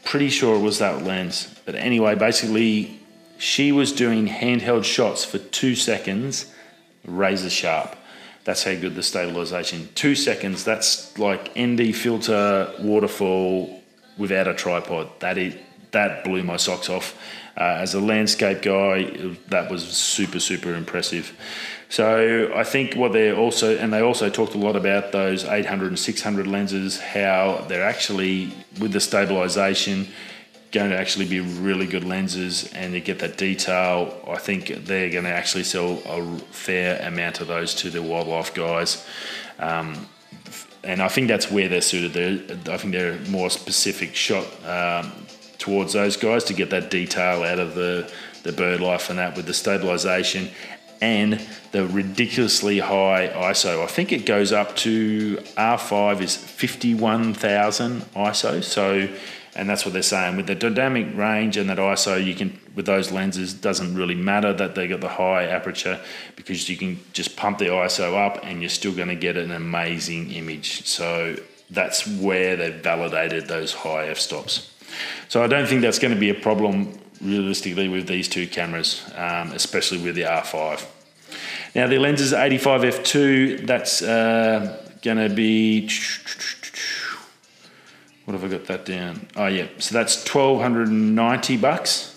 Pretty 0.03 0.29
sure 0.29 0.55
it 0.55 0.61
was 0.61 0.79
that 0.79 1.03
lens. 1.03 1.55
But 1.65 1.75
anyway, 1.75 2.15
basically, 2.15 2.99
she 3.37 3.71
was 3.71 3.91
doing 3.91 4.27
handheld 4.27 4.83
shots 4.83 5.23
for 5.23 5.37
two 5.37 5.75
seconds, 5.75 6.51
razor 7.05 7.49
sharp. 7.49 7.95
That's 8.43 8.63
how 8.63 8.73
good 8.73 8.95
the 8.95 9.03
stabilization. 9.03 9.89
Two 9.95 10.15
seconds, 10.15 10.63
that's 10.63 11.17
like 11.17 11.57
ND 11.57 11.95
filter 11.95 12.73
waterfall 12.79 13.83
without 14.17 14.47
a 14.47 14.53
tripod. 14.53 15.09
That 15.19 15.37
is, 15.37 15.55
that 15.91 16.23
blew 16.23 16.43
my 16.43 16.57
socks 16.57 16.89
off. 16.89 17.15
Uh, 17.57 17.77
as 17.79 17.93
a 17.93 17.99
landscape 17.99 18.61
guy, 18.61 19.03
that 19.47 19.69
was 19.69 19.83
super, 19.85 20.39
super 20.39 20.73
impressive. 20.75 21.35
So 21.89 22.51
I 22.55 22.63
think 22.63 22.95
what 22.95 23.13
they're 23.13 23.35
also, 23.35 23.75
and 23.75 23.91
they 23.91 24.01
also 24.01 24.29
talked 24.29 24.53
a 24.53 24.59
lot 24.59 24.75
about 24.75 25.11
those 25.11 25.43
800 25.43 25.87
and 25.87 25.99
600 25.99 26.47
lenses, 26.47 26.99
how 26.99 27.65
they're 27.67 27.83
actually, 27.83 28.53
with 28.79 28.93
the 28.93 28.99
stabilization, 29.01 30.07
going 30.71 30.91
to 30.91 30.97
actually 30.97 31.27
be 31.27 31.39
really 31.39 31.87
good 31.87 32.03
lenses 32.03 32.71
and 32.73 32.93
they 32.93 33.01
get 33.01 33.19
that 33.19 33.37
detail. 33.37 34.21
I 34.27 34.37
think 34.37 34.85
they're 34.85 35.09
going 35.09 35.23
to 35.23 35.31
actually 35.31 35.63
sell 35.63 35.99
a 36.05 36.37
fair 36.51 37.01
amount 37.07 37.41
of 37.41 37.47
those 37.47 37.73
to 37.75 37.89
the 37.89 38.03
wildlife 38.03 38.53
guys. 38.53 39.05
Um, 39.57 40.07
and 40.83 41.01
I 41.01 41.07
think 41.07 41.27
that's 41.27 41.51
where 41.51 41.67
they're 41.67 41.81
suited. 41.81 42.13
They're, 42.13 42.73
I 42.73 42.77
think 42.77 42.93
they're 42.93 43.19
more 43.29 43.49
specific 43.49 44.15
shot 44.15 44.45
um, 44.63 45.11
towards 45.59 45.93
those 45.93 46.17
guys 46.17 46.43
to 46.45 46.53
get 46.53 46.71
that 46.71 46.89
detail 46.89 47.43
out 47.43 47.59
of 47.59 47.75
the, 47.75 48.11
the 48.43 48.51
bird 48.51 48.81
life 48.81 49.09
and 49.09 49.19
that 49.19 49.35
with 49.35 49.45
the 49.45 49.53
stabilization 49.53 50.49
and 51.01 51.39
the 51.71 51.85
ridiculously 51.87 52.79
high 52.79 53.31
ISO. 53.33 53.83
I 53.83 53.87
think 53.87 54.11
it 54.11 54.25
goes 54.25 54.51
up 54.51 54.75
to 54.77 55.37
R5 55.57 56.21
is 56.21 56.35
51,000 56.35 58.01
ISO. 58.01 58.63
So, 58.63 59.07
and 59.55 59.69
that's 59.69 59.85
what 59.85 59.93
they're 59.93 60.01
saying 60.01 60.37
with 60.37 60.47
the 60.47 60.55
dynamic 60.55 61.15
range 61.15 61.57
and 61.57 61.69
that 61.69 61.77
ISO. 61.77 62.23
You 62.23 62.35
can 62.35 62.59
with 62.75 62.85
those 62.85 63.11
lenses 63.11 63.53
doesn't 63.53 63.95
really 63.95 64.15
matter 64.15 64.53
that 64.53 64.75
they 64.75 64.87
got 64.87 65.01
the 65.01 65.09
high 65.09 65.43
aperture 65.43 65.99
because 66.35 66.69
you 66.69 66.77
can 66.77 66.99
just 67.13 67.35
pump 67.35 67.57
the 67.57 67.65
ISO 67.65 68.15
up 68.15 68.43
and 68.43 68.61
you're 68.61 68.69
still 68.69 68.93
going 68.93 69.09
to 69.09 69.15
get 69.15 69.35
an 69.37 69.51
amazing 69.51 70.31
image. 70.31 70.85
So 70.85 71.35
that's 71.69 72.07
where 72.07 72.55
they've 72.55 72.81
validated 72.81 73.47
those 73.47 73.73
high 73.73 74.07
f 74.07 74.17
stops. 74.17 74.71
So 75.27 75.43
I 75.43 75.47
don't 75.47 75.67
think 75.67 75.81
that's 75.81 75.99
going 75.99 76.13
to 76.13 76.19
be 76.19 76.29
a 76.29 76.35
problem 76.35 76.97
realistically 77.21 77.87
with 77.87 78.07
these 78.07 78.27
two 78.27 78.47
cameras, 78.47 79.03
um, 79.15 79.51
especially 79.51 80.01
with 80.01 80.15
the 80.15 80.23
R5. 80.23 80.85
Now 81.75 81.87
the 81.87 81.99
lens 81.99 82.21
is 82.21 82.33
85 82.33 82.81
f2. 82.81 83.67
That's 83.67 84.01
uh, 84.01 84.83
going 85.01 85.17
to 85.17 85.29
be 85.33 85.89
what 88.29 88.39
have 88.39 88.43
I 88.43 88.57
got 88.57 88.67
that 88.67 88.85
down? 88.85 89.25
Oh 89.35 89.47
yeah, 89.47 89.67
so 89.79 89.93
that's 89.93 90.17
1290 90.17 91.57
bucks. 91.57 92.15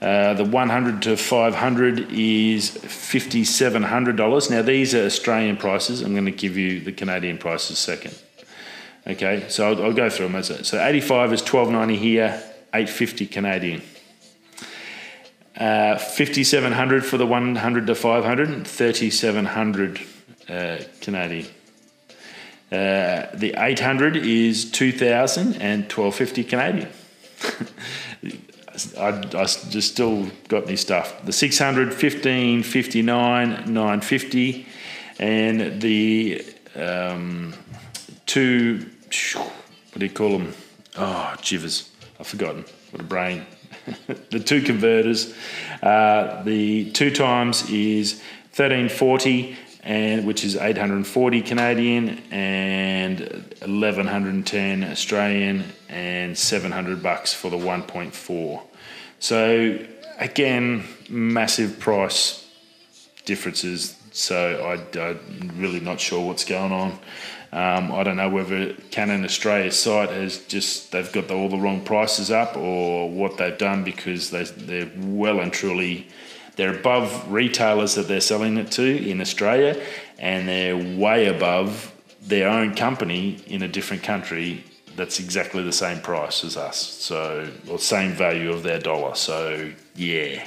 Uh, 0.00 0.32
the 0.34 0.44
100 0.44 1.02
to 1.02 1.16
500 1.16 2.10
is 2.10 2.70
$5,700. 2.70 4.50
Now, 4.50 4.62
these 4.62 4.94
are 4.96 5.04
Australian 5.04 5.56
prices. 5.56 6.00
I'm 6.00 6.12
going 6.12 6.24
to 6.24 6.32
give 6.32 6.56
you 6.56 6.80
the 6.80 6.90
Canadian 6.90 7.38
prices 7.38 7.78
second. 7.78 8.18
Okay, 9.06 9.46
so 9.48 9.68
I'll, 9.68 9.84
I'll 9.84 9.92
go 9.92 10.08
through 10.08 10.28
them. 10.28 10.42
So 10.42 10.84
85 10.84 11.32
is 11.32 11.40
1290 11.40 11.96
here, 11.96 12.42
850 12.72 13.26
Canadian. 13.26 13.82
Uh, 15.56 15.98
5700 15.98 17.04
for 17.04 17.18
the 17.18 17.26
100 17.26 17.86
to 17.86 17.94
500, 17.94 18.66
3700 18.66 20.00
uh, 20.48 20.78
Canadian. 21.00 21.46
Uh, 22.70 23.26
the 23.34 23.54
800 23.58 24.16
is 24.16 24.70
2000 24.70 25.56
and 25.60 25.82
1250 25.82 26.44
Canadian. 26.44 26.88
I, 28.98 29.08
I 29.08 29.44
just 29.44 29.92
still 29.92 30.30
got 30.48 30.66
any 30.66 30.76
stuff. 30.76 31.22
The 31.26 31.32
600, 31.32 31.92
15, 31.92 32.62
59, 32.62 33.48
950, 33.50 34.66
and 35.18 35.82
the 35.82 36.42
um, 36.74 37.52
two, 38.24 38.86
what 39.36 39.98
do 39.98 40.06
you 40.06 40.12
call 40.12 40.38
them? 40.38 40.54
Oh, 40.96 41.34
jivers. 41.38 41.88
I've 42.18 42.26
forgotten. 42.26 42.64
What 42.90 43.00
a 43.00 43.04
brain. 43.04 43.46
the 44.30 44.40
two 44.40 44.62
converters. 44.62 45.34
Uh, 45.82 46.42
the 46.44 46.90
two 46.92 47.10
times 47.10 47.68
is 47.70 48.20
1340 48.54 49.56
and 49.82 50.26
which 50.26 50.44
is 50.44 50.56
840 50.56 51.42
Canadian 51.42 52.22
and 52.30 53.20
1110 53.20 54.84
Australian 54.84 55.64
and 55.88 56.38
700 56.38 57.02
bucks 57.02 57.34
for 57.34 57.50
the 57.50 57.56
1.4. 57.56 58.62
So 59.18 59.78
again, 60.18 60.84
massive 61.08 61.80
price 61.80 62.48
differences. 63.24 63.96
So 64.12 64.78
I, 64.94 64.98
I'm 65.00 65.52
really 65.56 65.80
not 65.80 66.00
sure 66.00 66.24
what's 66.24 66.44
going 66.44 66.72
on. 66.72 66.98
Um, 67.52 67.92
I 67.92 68.02
don't 68.02 68.16
know 68.16 68.30
whether 68.30 68.72
Canon 68.90 69.24
Australia's 69.24 69.78
site 69.78 70.08
has 70.08 70.38
just 70.46 70.90
they've 70.90 71.12
got 71.12 71.28
the, 71.28 71.34
all 71.34 71.50
the 71.50 71.58
wrong 71.58 71.84
prices 71.84 72.30
up 72.30 72.56
or 72.56 73.10
what 73.10 73.36
they've 73.36 73.58
done 73.58 73.84
because 73.84 74.30
they 74.30 74.44
they're 74.44 74.90
well 74.96 75.40
and 75.40 75.52
truly 75.52 76.08
they're 76.56 76.74
above 76.74 77.30
retailers 77.30 77.94
that 77.94 78.08
they're 78.08 78.20
selling 78.20 78.56
it 78.56 78.70
to 78.72 79.10
in 79.10 79.20
Australia, 79.20 79.82
and 80.18 80.48
they're 80.48 80.76
way 80.76 81.26
above 81.26 81.92
their 82.22 82.48
own 82.48 82.74
company 82.74 83.42
in 83.46 83.62
a 83.62 83.68
different 83.68 84.02
country 84.02 84.64
that's 84.96 85.18
exactly 85.18 85.62
the 85.62 85.72
same 85.72 86.00
price 86.00 86.44
as 86.44 86.56
us. 86.56 86.76
So, 86.76 87.48
or 87.68 87.78
same 87.78 88.12
value 88.12 88.52
of 88.52 88.62
their 88.62 88.78
dollar. 88.78 89.14
So, 89.14 89.72
yeah, 89.94 90.46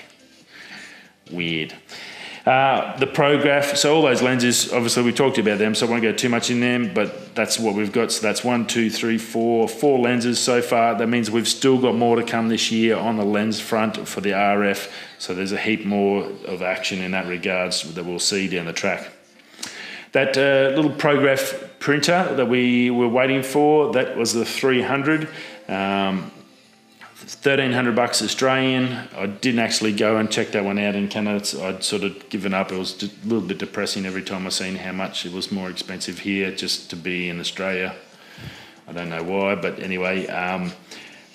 weird. 1.32 1.74
Uh, 2.46 2.96
the 2.98 3.08
PROGRAF, 3.08 3.76
so 3.76 3.96
all 3.96 4.04
those 4.04 4.22
lenses, 4.22 4.72
obviously 4.72 5.02
we 5.02 5.12
talked 5.12 5.40
about 5.40 5.58
them, 5.58 5.74
so 5.74 5.88
I 5.88 5.90
won't 5.90 6.04
go 6.04 6.12
too 6.12 6.30
much 6.30 6.52
in 6.52 6.60
them, 6.60 6.94
but 6.94 7.34
that's 7.34 7.58
what 7.58 7.74
we've 7.74 7.92
got. 7.92 8.12
So 8.12 8.22
that's 8.22 8.44
one, 8.44 8.68
two, 8.68 8.92
three, 8.92 9.18
four, 9.18 9.68
four 9.68 9.98
lenses 9.98 10.38
so 10.38 10.62
far. 10.62 10.96
That 10.96 11.08
means 11.08 11.32
we've 11.32 11.48
still 11.48 11.80
got 11.82 11.96
more 11.96 12.18
to 12.18 12.24
come 12.24 12.50
this 12.50 12.72
year 12.72 12.98
on 12.98 13.18
the 13.18 13.26
lens 13.26 13.60
front 13.60 14.08
for 14.08 14.22
the 14.22 14.30
RF. 14.30 14.92
So 15.18 15.34
there's 15.34 15.54
a 15.54 15.58
heap 15.58 15.86
more 15.86 16.26
of 16.46 16.62
action 16.62 17.02
in 17.02 17.12
that 17.12 17.26
regards 17.26 17.96
that 17.96 18.06
we'll 18.06 18.20
see 18.20 18.48
down 18.48 18.68
the 18.68 18.74
track. 18.74 19.10
That 20.12 20.38
uh, 20.38 20.76
little 20.76 20.92
PROGRAF 20.92 21.80
printer 21.80 22.36
that 22.36 22.46
we 22.46 22.92
were 22.92 23.10
waiting 23.10 23.42
for, 23.42 23.92
that 23.94 24.16
was 24.16 24.34
the 24.34 24.46
300. 24.46 25.28
Um, 25.68 26.32
1300 27.16 27.96
bucks 27.96 28.22
Australian. 28.22 29.08
I 29.16 29.28
didn't 29.28 29.62
actually 29.62 29.94
go 29.94 30.18
and 30.18 30.30
check 30.30 30.52
that 30.52 30.66
one 30.66 30.78
out 30.78 30.96
in 30.96 31.08
Canada. 31.08 31.46
I'd 31.64 31.82
sort 31.82 32.04
of 32.04 32.28
given 32.28 32.54
up. 32.54 32.74
It 32.74 32.78
was 32.78 33.02
a 33.04 33.10
little 33.24 33.48
bit 33.48 33.58
depressing 33.58 34.06
every 34.06 34.22
time 34.22 34.46
I 34.46 34.50
seen 34.50 34.76
how 34.76 34.92
much 34.92 35.26
it 35.26 35.32
was 35.32 35.50
more 35.50 35.70
expensive 35.70 36.20
here 36.20 36.52
just 36.52 36.90
to 36.90 36.98
be 36.98 37.30
in 37.30 37.40
Australia. 37.40 37.96
I 38.86 38.92
don't 38.92 39.10
know 39.10 39.24
why, 39.24 39.56
but 39.56 39.80
anyway, 39.80 40.28
um, 40.28 40.74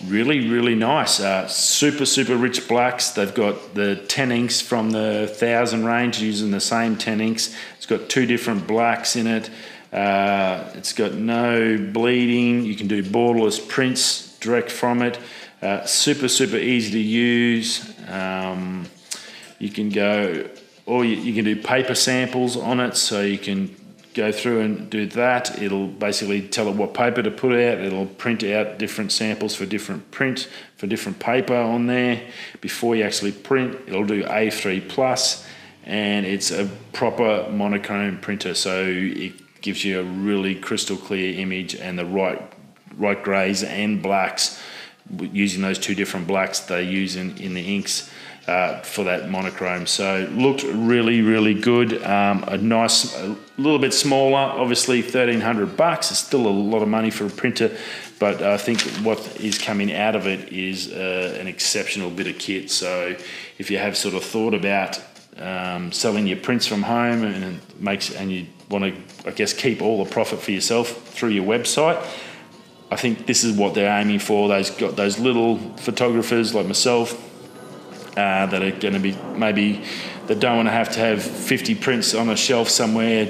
really, 0.05 0.51
really 0.51 0.75
nice. 0.75 1.19
Uh, 1.19 1.49
super, 1.49 2.05
super 2.05 2.37
rich 2.37 2.69
blacks. 2.69 3.11
They've 3.13 3.35
got 3.35 3.75
the 3.75 3.97
10 3.97 4.33
inks 4.33 4.61
from 4.61 4.91
the 4.91 5.29
1000 5.31 5.87
range 5.87 6.21
using 6.21 6.51
the 6.51 6.61
same 6.61 6.97
10 6.97 7.23
inks. 7.23 7.57
It's 7.79 7.87
got 7.87 8.11
two 8.11 8.27
different 8.27 8.67
blacks 8.67 9.17
in 9.17 9.27
it. 9.27 9.49
Uh, 9.91 10.71
it's 10.75 10.93
got 10.93 11.15
no 11.15 11.79
bleeding. 11.79 12.67
You 12.67 12.77
can 12.77 12.87
do 12.87 13.03
borderless 13.03 13.67
prints 13.67 14.30
direct 14.41 14.71
from 14.71 15.03
it. 15.03 15.19
Uh, 15.63 15.85
super, 15.85 16.29
super 16.29 16.57
easy 16.57 16.91
to 16.93 16.99
use. 16.99 17.95
Um, 18.09 18.87
you 19.59 19.69
can 19.69 19.91
go, 19.91 20.49
or 20.87 21.05
you, 21.05 21.17
you, 21.17 21.35
can 21.35 21.45
do 21.45 21.55
paper 21.55 21.95
samples 21.95 22.57
on 22.57 22.81
it, 22.81 22.97
so 22.97 23.21
you 23.21 23.39
can 23.39 23.77
go 24.15 24.33
through 24.33 24.61
and 24.61 24.89
do 24.89 25.07
that. 25.07 25.63
It'll 25.63 25.87
basically 25.87 26.49
tell 26.49 26.69
it 26.69 26.77
what 26.77 26.95
paper 26.95 27.23
to 27.23 27.31
put 27.31 27.53
out. 27.53 27.79
It'll 27.79 28.07
print 28.07 28.43
out 28.43 28.79
different 28.79 29.13
samples 29.13 29.55
for 29.55 29.67
different 29.67 30.11
print, 30.11 30.49
for 30.77 30.87
different 30.87 31.19
paper 31.19 31.55
on 31.55 31.87
there. 31.87 32.23
Before 32.63 32.97
you 32.97 33.05
actually 33.05 33.33
print, 33.33 33.79
it'll 33.87 34.07
do 34.07 34.25
A3 34.25 34.89
plus, 34.89 35.47
and 35.85 36.25
it's 36.25 36.51
a 36.51 36.71
proper 36.95 37.49
monochrome 37.51 38.19
printer, 38.19 38.55
so 38.55 38.85
it 38.87 39.61
gives 39.61 39.85
you 39.85 40.01
a 40.01 40.05
really 40.05 40.55
crystal 40.55 40.97
clear 40.97 41.39
image 41.39 41.75
and 41.75 41.99
the 41.99 42.07
right 42.07 42.41
right 42.97 43.23
greys 43.23 43.63
and 43.63 44.03
blacks 44.03 44.61
using 45.19 45.63
those 45.63 45.79
two 45.79 45.95
different 45.95 46.27
blacks 46.27 46.61
they 46.61 46.83
use 46.83 47.17
in, 47.17 47.37
in 47.39 47.55
the 47.55 47.77
inks 47.77 48.11
uh, 48.47 48.81
for 48.81 49.05
that 49.05 49.29
monochrome. 49.29 49.87
So 49.87 50.29
looked 50.33 50.63
really, 50.63 51.21
really 51.21 51.55
good. 51.55 52.03
Um, 52.03 52.45
a 52.47 52.57
nice, 52.57 53.17
a 53.17 53.37
little 53.59 53.79
bit 53.79 53.93
smaller, 53.93 54.39
obviously 54.39 55.03
1300 55.03 55.77
bucks. 55.77 56.11
It's 56.11 56.21
still 56.21 56.47
a 56.47 56.49
lot 56.49 56.83
of 56.83 56.89
money 56.89 57.11
for 57.11 57.27
a 57.27 57.31
printer, 57.31 57.77
but 58.19 58.43
I 58.43 58.57
think 58.57 58.81
what 59.05 59.19
is 59.41 59.59
coming 59.59 59.93
out 59.93 60.17
of 60.17 60.27
it 60.27 60.53
is 60.53 60.93
uh, 60.93 61.37
an 61.39 61.47
exceptional 61.47 62.11
bit 62.11 62.27
of 62.27 62.39
kit. 62.39 62.71
So 62.71 63.17
if 63.59 63.71
you 63.71 63.79
have 63.79 63.97
sort 63.97 64.15
of 64.15 64.25
thought 64.25 64.55
about 64.55 65.01
um, 65.37 65.93
selling 65.93 66.27
your 66.27 66.39
prints 66.39 66.67
from 66.67 66.83
home 66.83 67.25
and 67.25 67.61
makes 67.81 68.15
and 68.15 68.31
you 68.33 68.47
want 68.69 68.85
to, 68.85 69.29
I 69.29 69.33
guess, 69.33 69.53
keep 69.53 69.83
all 69.83 70.05
the 70.05 70.11
profit 70.11 70.41
for 70.41 70.51
yourself 70.51 71.09
through 71.09 71.31
your 71.31 71.45
website 71.45 72.05
I 72.91 72.97
think 72.97 73.27
this 73.27 73.45
is 73.45 73.57
what 73.57 73.75
they're 73.75 74.01
aiming 74.01 74.19
for. 74.19 74.49
Those 74.49 74.71
got 74.71 74.97
those 74.97 75.19
little 75.19 75.59
photographers 75.77 76.55
like 76.55 76.67
myself 76.67 77.15
uh, 78.17 78.47
that 78.47 78.63
are 78.63 78.73
going 78.73 78.95
to 78.95 79.01
be 79.01 79.17
maybe 79.37 79.85
that 80.27 80.41
don't 80.41 80.57
want 80.57 80.69
to 80.69 80.73
have 80.73 80.91
to 80.93 80.99
have 80.99 81.23
50 81.23 81.77
prints 81.77 82.15
on 82.15 82.29
a 82.29 82.37
shelf 82.37 82.69
somewhere 82.69 83.27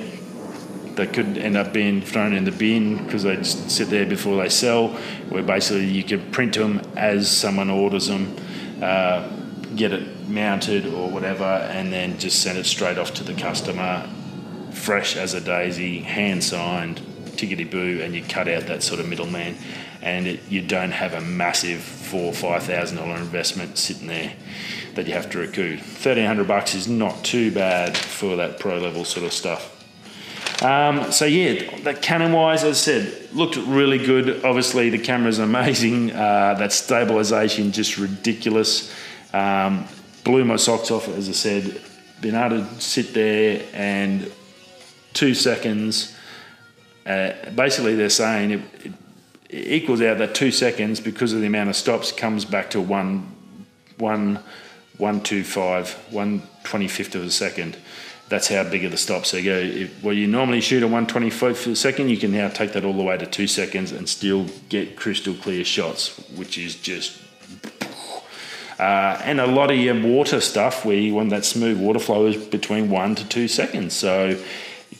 that 0.95 1.13
could 1.13 1.39
end 1.39 1.57
up 1.57 1.73
being 1.73 2.01
thrown 2.01 2.33
in 2.33 2.45
the 2.45 2.53
bin 2.53 3.05
because 3.05 3.23
they 3.23 3.37
just 3.37 3.71
sit 3.71 3.91
there 3.91 4.07
before 4.07 4.43
they 4.43 4.49
sell. 4.49 4.89
Where 5.29 5.43
basically 5.43 5.87
you 5.87 6.05
can 6.05 6.31
print 6.31 6.55
them 6.55 6.81
as 6.97 7.31
someone 7.31 7.69
orders 7.69 8.07
them, 8.07 8.35
uh, 8.83 9.29
get 9.77 9.93
it 9.93 10.29
mounted 10.29 10.87
or 10.87 11.11
whatever, 11.11 11.45
and 11.45 11.93
then 11.93 12.19
just 12.19 12.43
send 12.43 12.57
it 12.59 12.65
straight 12.65 12.97
off 12.97 13.13
to 13.15 13.25
the 13.25 13.35
customer, 13.35 14.09
fresh 14.73 15.17
as 15.17 15.35
a 15.35 15.41
daisy, 15.41 16.01
hand 16.01 16.43
signed 16.43 17.03
tickety 17.41 17.69
boo, 17.69 18.01
and 18.03 18.15
you 18.15 18.23
cut 18.23 18.49
out 18.49 18.67
that 18.67 18.83
sort 18.83 19.01
of 19.01 19.09
middleman, 19.09 19.57
and 20.03 20.27
it, 20.27 20.41
you 20.49 20.61
don't 20.61 20.91
have 20.91 21.15
a 21.15 21.21
massive 21.21 21.81
four 21.81 22.27
or 22.27 22.33
five 22.33 22.65
thousand 22.65 22.99
dollar 22.99 23.17
investment 23.17 23.79
sitting 23.79 24.07
there 24.07 24.33
that 24.95 25.07
you 25.07 25.15
have 25.15 25.31
to 25.31 25.39
recoup. 25.39 25.81
Thirteen 25.81 26.27
hundred 26.27 26.49
bucks 26.49 26.75
is 26.75 26.89
not 26.89 27.25
too 27.25 27.51
bad 27.53 27.97
for 27.97 28.37
that 28.37 28.59
pro 28.59 28.79
level 28.79 29.05
sort 29.05 29.25
of 29.25 29.33
stuff. 29.33 29.77
Um, 30.63 31.11
so 31.11 31.25
yeah, 31.25 31.81
that 31.85 32.03
Canon 32.03 32.33
wise, 32.33 32.65
as 32.65 32.77
I 32.77 32.81
said, 32.81 33.33
looked 33.33 33.57
really 33.57 33.99
good. 33.99 34.45
Obviously, 34.45 34.91
the 34.91 34.99
camera's 34.99 35.39
amazing. 35.39 36.11
Uh, 36.21 36.55
that 36.55 36.71
stabilization 36.71 37.73
just 37.73 37.97
ridiculous. 37.97 38.93
Um, 39.33 39.87
blew 40.23 40.45
my 40.45 40.57
socks 40.57 40.91
off, 40.91 41.09
as 41.09 41.29
I 41.29 41.33
said. 41.33 41.81
Been 42.21 42.35
able 42.35 42.63
to 42.63 42.81
sit 42.81 43.15
there 43.15 43.65
and 43.73 44.31
two 45.15 45.35
seconds 45.35 46.15
uh, 47.07 47.51
basically, 47.55 47.95
they're 47.95 48.11
saying 48.11 48.51
it, 48.51 48.61
it, 48.85 48.93
equals 49.53 50.01
out 50.01 50.19
that 50.19 50.35
two 50.35 50.53
seconds 50.53 51.01
because 51.01 51.33
of 51.33 51.41
the 51.41 51.47
amount 51.47 51.69
of 51.69 51.77
stops 51.77 52.13
comes 52.13 52.45
back 52.45 52.71
to 52.71 52.81
one, 52.81 53.27
one, 53.99 54.39
one 54.99 55.21
two 55.21 55.43
five, 55.43 55.93
one 56.11 56.43
twenty 56.63 56.89
fifth 56.89 57.15
of 57.15 57.23
a 57.23 57.31
second. 57.31 57.77
That's 58.29 58.47
how 58.47 58.63
big 58.63 58.85
of 58.85 58.93
the 58.93 58.97
stop. 58.97 59.27
So 59.27 59.39
you 59.39 59.45
go, 59.45 59.57
if, 59.59 60.05
well, 60.05 60.15
you 60.15 60.29
normally 60.29 60.61
shoot 60.61 60.85
at 60.85 60.91
one 60.91 61.07
twenty 61.07 61.31
fifth 61.31 61.67
of 61.67 61.73
a 61.73 61.77
second, 61.77 62.11
you 62.11 62.17
can 62.17 62.33
now 62.33 62.49
take 62.49 62.73
that 62.75 62.85
all 62.85 62.97
the 62.97 63.03
way 63.03 63.17
to 63.17 63.27
two 63.27 63.49
seconds 63.49 63.91
and 63.91 64.09
still 64.09 64.47
get 64.69 64.97
crystal 64.97 65.35
clear 65.35 65.65
shots, 65.65 66.17
which 66.37 66.57
is 66.57 66.77
just 66.77 67.21
uh, 68.81 69.21
and 69.25 69.41
a 69.41 69.47
lot 69.47 69.71
of 69.71 69.77
your 69.77 70.01
water 70.01 70.41
stuff 70.41 70.87
where 70.87 70.97
you 70.97 71.13
want 71.13 71.29
that 71.29 71.45
smooth 71.45 71.79
water 71.79 71.99
flow 71.99 72.25
is 72.27 72.37
between 72.47 72.89
one 72.89 73.15
to 73.15 73.29
two 73.29 73.47
seconds. 73.47 73.93
So 73.93 74.43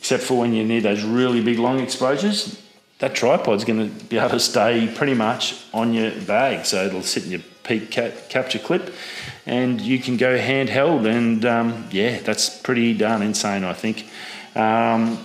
except 0.01 0.23
for 0.23 0.39
when 0.39 0.51
you 0.51 0.63
need 0.63 0.79
those 0.79 1.03
really 1.03 1.43
big 1.43 1.59
long 1.59 1.79
exposures, 1.79 2.59
that 2.97 3.13
tripod's 3.13 3.63
going 3.63 3.87
to 3.87 4.05
be 4.05 4.17
able 4.17 4.31
to 4.31 4.39
stay 4.39 4.91
pretty 4.95 5.13
much 5.13 5.63
on 5.75 5.93
your 5.93 6.09
bag. 6.21 6.65
So 6.65 6.83
it'll 6.87 7.03
sit 7.03 7.25
in 7.25 7.31
your 7.31 7.41
peak 7.61 7.91
capture 7.91 8.57
clip 8.57 8.91
and 9.45 9.79
you 9.79 9.99
can 9.99 10.17
go 10.17 10.39
handheld. 10.39 11.07
And 11.07 11.45
um, 11.45 11.87
yeah, 11.91 12.19
that's 12.21 12.49
pretty 12.49 12.95
darn 12.95 13.21
insane, 13.21 13.63
I 13.63 13.73
think. 13.73 14.07
Um, 14.55 15.23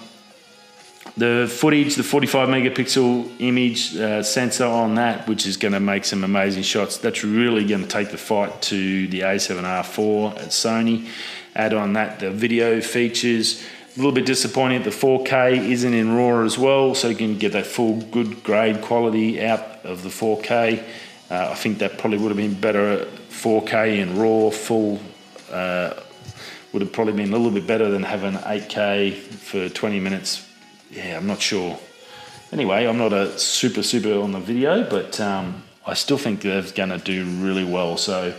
the 1.17 1.51
footage, 1.51 1.95
the 1.95 2.03
45 2.03 2.51
megapixel 2.51 3.31
image 3.39 3.97
uh, 3.97 4.23
sensor 4.23 4.67
on 4.67 4.97
that, 4.97 5.27
which 5.27 5.47
is 5.47 5.57
going 5.57 5.73
to 5.73 5.81
make 5.81 6.05
some 6.05 6.23
amazing 6.23 6.65
shots, 6.65 6.99
that's 6.99 7.25
really 7.25 7.65
going 7.65 7.81
to 7.81 7.89
take 7.89 8.11
the 8.11 8.19
fight 8.19 8.61
to 8.61 9.09
the 9.09 9.21
A7R4 9.21 10.37
at 10.37 10.49
Sony. 10.49 11.09
Add 11.55 11.73
on 11.73 11.95
that 11.95 12.21
the 12.21 12.31
video 12.31 12.83
features 12.83 13.65
a 13.97 13.99
little 13.99 14.13
bit 14.13 14.27
disappointing 14.27 14.83
the 14.83 14.91
4K 14.91 15.71
isn't 15.71 15.95
in 15.95 16.15
RAW 16.15 16.45
as 16.45 16.59
well, 16.59 16.95
so 16.95 17.09
you 17.09 17.17
can 17.17 17.39
get 17.39 17.53
that 17.53 17.65
full 17.65 18.03
good 18.03 18.43
grade 18.45 18.83
quality 18.83 19.43
out 19.43 19.85
of 19.85 20.03
the 20.03 20.11
4K. 20.11 20.85
Uh, 21.31 21.49
I 21.51 21.55
think 21.55 21.79
that 21.79 21.97
probably 21.97 22.19
would 22.19 22.29
have 22.29 22.37
been 22.37 22.61
better 22.61 23.07
4K 23.31 23.99
in 23.99 24.19
RAW 24.19 24.51
full. 24.51 25.01
Uh, 25.51 25.95
would 26.73 26.83
have 26.83 26.93
probably 26.93 27.15
been 27.15 27.33
a 27.33 27.37
little 27.37 27.51
bit 27.51 27.67
better 27.67 27.91
than 27.91 28.03
having 28.03 28.35
8K 28.35 29.15
for 29.15 29.71
20 29.71 29.99
minutes. 29.99 30.47
Yeah, 30.91 31.17
I'm 31.17 31.27
not 31.27 31.41
sure. 31.41 31.79
Anyway, 32.53 32.85
I'm 32.85 32.99
not 32.99 33.15
a 33.15 33.39
super 33.39 33.83
super 33.83 34.21
on 34.21 34.33
the 34.33 34.41
video, 34.41 34.89
but 34.89 35.19
um, 35.21 35.63
I 35.87 35.95
still 35.95 36.19
think 36.19 36.43
they're 36.43 36.63
going 36.63 36.91
to 36.91 36.99
do 36.99 37.25
really 37.25 37.65
well. 37.65 37.97
So 37.97 38.35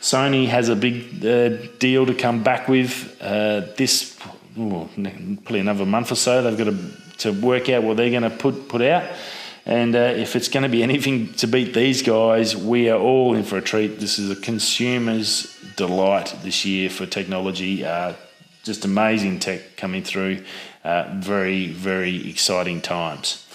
Sony 0.00 0.48
has 0.48 0.70
a 0.70 0.76
big 0.76 1.24
uh, 1.24 1.50
deal 1.78 2.06
to 2.06 2.14
come 2.14 2.42
back 2.42 2.66
with. 2.66 3.16
Uh, 3.20 3.66
this 3.76 4.18
ooh, 4.58 4.88
probably 4.94 5.60
another 5.60 5.86
month 5.86 6.12
or 6.12 6.16
so. 6.16 6.42
They've 6.42 6.58
got 6.58 6.64
to, 6.64 6.78
to 7.18 7.32
work 7.32 7.68
out 7.68 7.82
what 7.82 7.96
they're 7.96 8.10
going 8.10 8.22
to 8.22 8.30
put 8.30 8.68
put 8.68 8.82
out. 8.82 9.04
And 9.64 9.94
uh, 9.94 10.14
if 10.16 10.34
it's 10.34 10.48
going 10.48 10.64
to 10.64 10.68
be 10.68 10.82
anything 10.82 11.32
to 11.34 11.46
beat 11.46 11.74
these 11.74 12.02
guys, 12.02 12.56
we 12.56 12.88
are 12.90 12.98
all 12.98 13.34
in 13.34 13.44
for 13.44 13.58
a 13.58 13.62
treat. 13.62 14.00
This 14.00 14.18
is 14.18 14.30
a 14.30 14.36
consumer's 14.36 15.56
delight 15.76 16.34
this 16.42 16.64
year 16.64 16.90
for 16.90 17.06
technology. 17.06 17.84
Uh, 17.84 18.14
just 18.62 18.84
amazing 18.84 19.40
tech 19.40 19.76
coming 19.76 20.02
through. 20.02 20.44
Uh, 20.84 21.08
very, 21.16 21.68
very 21.68 22.28
exciting 22.28 22.80
times. 22.80 23.46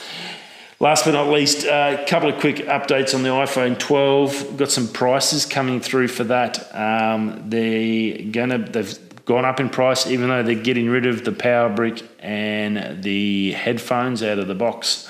Last 0.80 1.06
but 1.06 1.12
not 1.12 1.30
least, 1.30 1.66
a 1.66 1.74
uh, 1.74 2.08
couple 2.08 2.30
of 2.30 2.40
quick 2.40 2.58
updates 2.58 3.16
on 3.16 3.24
the 3.24 3.30
iPhone 3.30 3.80
12. 3.80 4.58
Got 4.58 4.70
some 4.70 4.88
prices 4.88 5.46
coming 5.46 5.82
through 5.82 6.08
for 6.08 6.24
that. 6.26 6.74
Um, 6.76 7.50
they're 7.50 8.22
gonna 8.32 8.60
they've 8.60 9.07
gone 9.28 9.44
up 9.44 9.60
in 9.60 9.70
price, 9.70 10.08
even 10.08 10.30
though 10.30 10.42
they're 10.42 10.56
getting 10.56 10.90
rid 10.90 11.06
of 11.06 11.26
the 11.26 11.34
power 11.34 11.70
brick 11.70 12.02
and 12.20 13.04
the 13.04 13.52
headphones 13.52 14.24
out 14.24 14.40
of 14.40 14.48
the 14.48 14.56
box. 14.56 15.08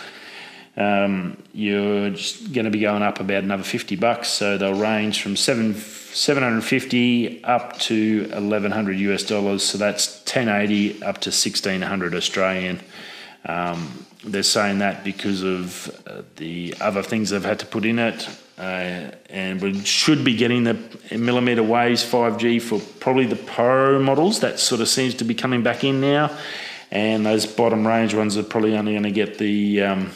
Um, 0.76 1.42
you're 1.54 2.10
going 2.10 2.66
to 2.66 2.72
be 2.72 2.80
going 2.80 3.04
up 3.04 3.20
about 3.20 3.44
another 3.44 3.64
50 3.64 3.96
bucks, 3.96 4.28
so 4.28 4.58
they'll 4.58 4.80
range 4.80 5.22
from 5.22 5.36
seven 5.36 5.76
750 5.76 7.44
up 7.44 7.78
to 7.80 8.24
1100 8.32 8.98
US 9.00 9.24
dollars. 9.24 9.64
So 9.64 9.78
that's 9.78 10.18
1080 10.22 11.04
up 11.04 11.20
to 11.22 11.30
1600 11.30 12.16
Australian. 12.16 12.80
Um, 13.46 14.06
they're 14.24 14.44
saying 14.44 14.80
that 14.80 15.04
because 15.04 15.44
of 15.44 15.90
uh, 16.08 16.24
the 16.38 16.76
other 16.82 17.04
things 17.04 17.30
they've 17.30 17.44
had 17.44 17.60
to 17.60 17.66
put 17.66 17.86
in 17.86 18.00
it. 18.00 18.28
Uh, 18.58 19.12
and 19.30 19.62
we 19.62 19.80
should 19.82 20.24
be 20.24 20.36
getting 20.36 20.63
the 20.63 20.74
millimeter 21.15 21.62
waves 21.62 22.04
5G 22.04 22.62
for 22.62 22.80
probably 23.00 23.26
the 23.26 23.36
Pro 23.36 24.00
models. 24.02 24.39
That 24.39 24.60
sort 24.60 24.82
of 24.82 24.88
seems 24.88 25.13
to 25.15 25.24
be 25.24 25.36
coming 25.36 25.62
back 25.62 25.84
in 25.84 26.02
now. 26.02 26.36
And 26.89 27.26
those 27.26 27.46
bottom 27.46 27.86
range 27.86 28.15
ones 28.15 28.38
are 28.38 28.43
probably 28.43 28.76
only 28.76 28.93
going 28.93 29.04
to 29.04 29.12
get 29.12 29.38
the. 29.38 29.84
Um, 29.84 30.12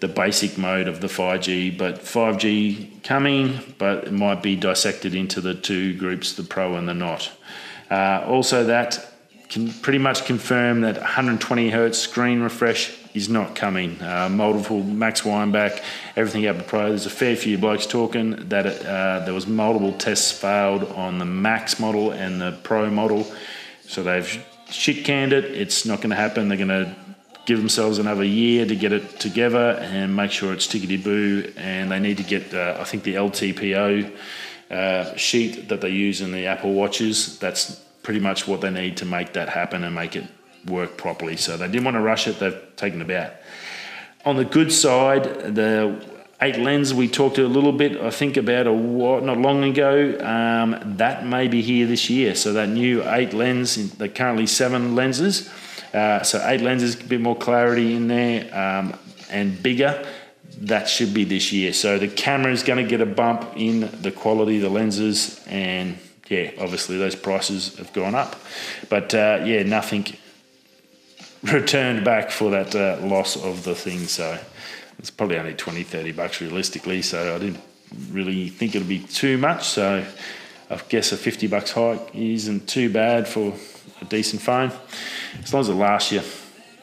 the 0.00 0.08
basic 0.08 0.56
mode 0.56 0.88
of 0.88 1.02
the 1.02 1.06
5G, 1.06 1.76
but 1.76 2.00
5G 2.00 3.02
coming, 3.02 3.60
but 3.76 4.04
it 4.04 4.12
might 4.12 4.42
be 4.42 4.56
dissected 4.56 5.14
into 5.14 5.42
the 5.42 5.54
two 5.54 5.94
groups, 5.94 6.32
the 6.32 6.42
Pro 6.42 6.74
and 6.76 6.88
the 6.88 6.94
Not. 6.94 7.30
Uh, 7.90 8.24
also, 8.26 8.64
that 8.64 9.12
can 9.50 9.70
pretty 9.70 9.98
much 9.98 10.24
confirm 10.24 10.80
that 10.82 10.96
120 10.96 11.70
hertz 11.70 11.98
screen 11.98 12.40
refresh 12.40 12.96
is 13.14 13.28
not 13.28 13.54
coming. 13.54 14.00
Uh, 14.02 14.28
multiple 14.30 14.82
Max 14.82 15.24
Weinbach, 15.24 15.80
everything 16.16 16.46
up 16.46 16.56
to 16.56 16.62
Pro. 16.62 16.88
There's 16.88 17.06
a 17.06 17.10
fair 17.10 17.36
few 17.36 17.58
blokes 17.58 17.86
talking 17.86 18.48
that 18.48 18.66
uh, 18.66 19.24
there 19.24 19.34
was 19.34 19.46
multiple 19.46 19.92
tests 19.92 20.30
failed 20.30 20.84
on 20.84 21.18
the 21.18 21.24
Max 21.24 21.80
model 21.80 22.12
and 22.12 22.40
the 22.40 22.58
Pro 22.62 22.90
model, 22.90 23.26
so 23.86 24.02
they've 24.02 24.46
shit 24.70 25.04
canned 25.04 25.32
it. 25.32 25.44
It's 25.44 25.84
not 25.84 25.98
going 25.98 26.10
to 26.10 26.16
happen. 26.16 26.48
They're 26.48 26.58
going 26.58 26.68
to 26.68 26.94
give 27.46 27.58
themselves 27.58 27.98
another 27.98 28.24
year 28.24 28.64
to 28.66 28.76
get 28.76 28.92
it 28.92 29.18
together 29.18 29.78
and 29.80 30.14
make 30.14 30.30
sure 30.30 30.52
it's 30.52 30.66
tickety 30.66 31.02
boo. 31.02 31.52
And 31.56 31.90
they 31.90 31.98
need 31.98 32.18
to 32.18 32.22
get, 32.22 32.54
uh, 32.54 32.76
I 32.78 32.84
think, 32.84 33.02
the 33.02 33.14
LTPO 33.14 34.16
uh, 34.70 35.16
sheet 35.16 35.68
that 35.68 35.80
they 35.80 35.90
use 35.90 36.20
in 36.20 36.32
the 36.32 36.46
Apple 36.46 36.72
Watches. 36.72 37.38
That's 37.38 37.74
pretty 38.02 38.20
much 38.20 38.46
what 38.46 38.60
they 38.60 38.70
need 38.70 38.98
to 38.98 39.04
make 39.04 39.32
that 39.32 39.48
happen 39.48 39.84
and 39.84 39.94
make 39.94 40.16
it 40.16 40.24
work 40.66 40.96
properly. 40.96 41.36
So 41.36 41.56
they 41.56 41.66
didn't 41.66 41.84
want 41.84 41.96
to 41.96 42.00
rush 42.00 42.26
it, 42.28 42.38
they've 42.38 42.60
taken 42.76 43.08
it. 43.08 43.32
On 44.24 44.36
the 44.36 44.44
good 44.44 44.72
side, 44.72 45.24
the 45.54 46.04
eight 46.42 46.58
lens 46.58 46.94
we 46.94 47.08
talked 47.08 47.38
a 47.38 47.46
little 47.46 47.72
bit, 47.72 48.00
I 48.00 48.10
think 48.10 48.36
about 48.36 48.66
a 48.66 48.72
what 48.72 49.22
not 49.22 49.38
long 49.38 49.64
ago. 49.64 50.18
Um, 50.20 50.96
that 50.96 51.26
may 51.26 51.48
be 51.48 51.62
here 51.62 51.86
this 51.86 52.08
year. 52.10 52.34
So 52.34 52.52
that 52.54 52.68
new 52.68 53.02
eight 53.08 53.32
lens, 53.32 53.96
the 53.96 54.08
currently 54.08 54.46
seven 54.46 54.94
lenses. 54.94 55.50
Uh, 55.92 56.22
so 56.22 56.42
eight 56.46 56.60
lenses, 56.60 57.00
a 57.00 57.04
bit 57.04 57.20
more 57.20 57.36
clarity 57.36 57.94
in 57.94 58.08
there 58.08 58.54
um, 58.54 58.98
and 59.30 59.62
bigger. 59.62 60.06
That 60.62 60.88
should 60.88 61.14
be 61.14 61.24
this 61.24 61.52
year. 61.52 61.72
So 61.72 61.98
the 61.98 62.08
camera 62.08 62.52
is 62.52 62.62
going 62.62 62.82
to 62.84 62.88
get 62.88 63.00
a 63.00 63.06
bump 63.06 63.52
in 63.56 63.88
the 64.02 64.10
quality 64.10 64.56
of 64.56 64.62
the 64.62 64.68
lenses, 64.68 65.40
and 65.46 65.96
yeah, 66.28 66.50
obviously 66.60 66.98
those 66.98 67.16
prices 67.16 67.76
have 67.78 67.92
gone 67.92 68.14
up. 68.14 68.36
But 68.88 69.14
uh, 69.14 69.42
yeah, 69.44 69.62
nothing 69.62 70.06
returned 71.42 72.04
back 72.04 72.30
for 72.30 72.50
that 72.50 72.74
uh, 72.74 73.04
loss 73.06 73.36
of 73.36 73.64
the 73.64 73.74
thing. 73.74 74.00
So 74.00 74.38
it's 74.98 75.10
probably 75.10 75.38
only 75.38 75.54
20, 75.54 75.82
30 75.82 76.12
bucks 76.12 76.40
realistically. 76.40 77.02
So 77.02 77.34
I 77.34 77.38
didn't 77.38 77.60
really 78.10 78.48
think 78.48 78.74
it'd 78.74 78.88
be 78.88 79.00
too 79.00 79.38
much. 79.38 79.64
So 79.64 80.04
I 80.70 80.80
guess 80.88 81.12
a 81.12 81.16
50 81.16 81.46
bucks 81.46 81.72
hike 81.72 82.14
isn't 82.14 82.68
too 82.68 82.92
bad 82.92 83.26
for 83.26 83.54
a 84.00 84.04
decent 84.04 84.42
phone. 84.42 84.72
As 85.42 85.52
long 85.52 85.60
as 85.60 85.68
it 85.68 85.74
lasts 85.74 86.12
you, 86.12 86.22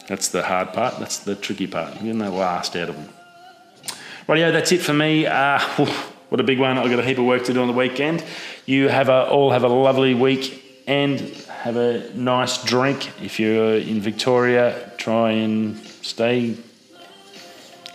that's 0.08 0.30
the 0.30 0.43
hard 0.43 0.74
part. 0.74 1.00
That's 1.00 1.20
the 1.20 1.36
tricky 1.36 1.67
part. 1.67 1.96
Going 2.00 2.20
to 2.20 2.30
last 2.30 2.76
out 2.76 2.89
of 2.89 2.96
them. 2.96 3.10
Rightio, 4.28 4.52
that's 4.52 4.72
it 4.72 4.82
for 4.82 4.93
me. 4.93 5.26
Uh, 5.26 5.60
what 6.30 6.39
a 6.39 6.43
big 6.43 6.60
one. 6.60 6.78
I've 6.78 6.89
got 6.89 7.00
a 7.00 7.04
heap 7.04 7.17
of 7.17 7.26
work 7.26 7.46
to 7.46 7.54
do 7.54 7.62
on 7.62 7.67
the 7.67 7.74
weekend. 7.74 8.24
You 8.65 8.89
have 8.89 9.10
a, 9.10 9.30
all 9.30 9.52
have 9.52 9.63
a 9.63 9.70
lovely 9.70 10.13
week 10.13 10.84
and 10.88 11.20
have 11.67 11.75
a 11.75 12.13
nice 12.13 12.63
drink. 12.63 13.12
If 13.21 13.39
you're 13.41 13.75
in 13.75 13.99
Victoria, 13.99 14.89
try 14.97 15.32
and 15.32 15.77
stay 16.01 16.56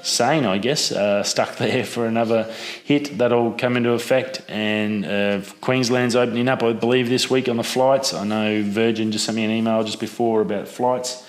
sane, 0.02 0.44
I 0.44 0.58
guess, 0.58 0.92
uh, 0.92 1.22
stuck 1.22 1.56
there 1.64 1.84
for 1.84 2.06
another 2.06 2.52
hit. 2.84 3.16
That'll 3.16 3.52
come 3.52 3.78
into 3.78 3.92
effect. 3.92 4.42
And 4.48 5.06
uh, 5.06 5.40
Queensland's 5.62 6.14
opening 6.16 6.48
up, 6.48 6.62
I 6.62 6.74
believe, 6.74 7.08
this 7.08 7.30
week 7.30 7.48
on 7.48 7.56
the 7.56 7.64
flights. 7.64 8.12
I 8.12 8.24
know 8.24 8.62
Virgin 8.62 9.10
just 9.10 9.24
sent 9.24 9.36
me 9.36 9.44
an 9.44 9.50
email 9.50 9.82
just 9.84 10.00
before 10.00 10.42
about 10.42 10.68
flights. 10.68 11.26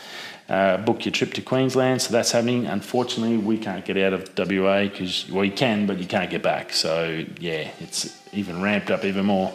Uh, 0.50 0.76
book 0.76 1.06
your 1.06 1.14
trip 1.14 1.34
to 1.36 1.42
Queensland, 1.42 2.02
so 2.02 2.12
that's 2.12 2.34
happening. 2.34 2.66
Unfortunately, 2.66 3.38
we 3.38 3.58
can't 3.58 3.86
get 3.86 3.98
out 3.98 4.12
of 4.12 4.38
WA 4.38 4.84
because, 4.84 5.32
well, 5.32 5.50
can, 5.52 5.86
but 5.86 5.98
you 5.98 6.06
can't 6.06 6.30
get 6.30 6.44
back. 6.44 6.74
So, 6.74 7.24
yeah, 7.40 7.70
it's 7.80 8.22
even 8.34 8.62
ramped 8.62 8.92
up 8.92 9.06
even 9.06 9.26
more. 9.26 9.54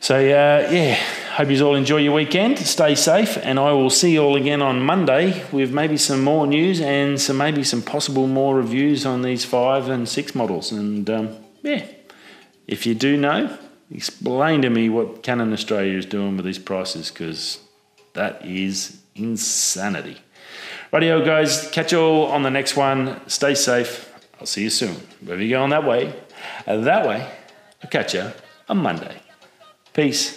So, 0.00 0.16
uh, 0.16 0.68
yeah, 0.70 0.98
hope 1.34 1.50
you 1.50 1.66
all 1.66 1.74
enjoy 1.74 1.96
your 1.96 2.14
weekend. 2.14 2.60
Stay 2.60 2.94
safe, 2.94 3.36
and 3.42 3.58
I 3.58 3.72
will 3.72 3.90
see 3.90 4.12
you 4.12 4.22
all 4.22 4.36
again 4.36 4.62
on 4.62 4.80
Monday 4.80 5.44
with 5.50 5.72
maybe 5.72 5.96
some 5.96 6.22
more 6.22 6.46
news 6.46 6.80
and 6.80 7.20
some 7.20 7.38
maybe 7.38 7.64
some 7.64 7.82
possible 7.82 8.28
more 8.28 8.54
reviews 8.54 9.04
on 9.04 9.22
these 9.22 9.44
five 9.44 9.88
and 9.88 10.08
six 10.08 10.36
models. 10.36 10.70
And 10.70 11.10
um, 11.10 11.36
yeah, 11.62 11.86
if 12.68 12.86
you 12.86 12.94
do 12.94 13.16
know, 13.16 13.58
explain 13.90 14.62
to 14.62 14.70
me 14.70 14.88
what 14.88 15.24
Canon 15.24 15.52
Australia 15.52 15.98
is 15.98 16.06
doing 16.06 16.36
with 16.36 16.46
these 16.46 16.60
prices 16.60 17.10
because 17.10 17.58
that 18.12 18.46
is 18.46 19.00
insanity. 19.16 20.18
Radio 20.92 21.24
guys, 21.24 21.68
catch 21.72 21.90
you 21.90 21.98
all 21.98 22.26
on 22.26 22.44
the 22.44 22.50
next 22.50 22.76
one. 22.76 23.20
Stay 23.28 23.56
safe. 23.56 24.08
I'll 24.38 24.46
see 24.46 24.62
you 24.62 24.70
soon. 24.70 24.94
Wherever 25.20 25.42
you're 25.42 25.58
going 25.58 25.70
that 25.70 25.84
way, 25.84 26.14
that 26.64 27.08
way, 27.08 27.28
I'll 27.82 27.90
catch 27.90 28.14
you 28.14 28.30
on 28.68 28.76
Monday. 28.76 29.16
Peace. 29.92 30.32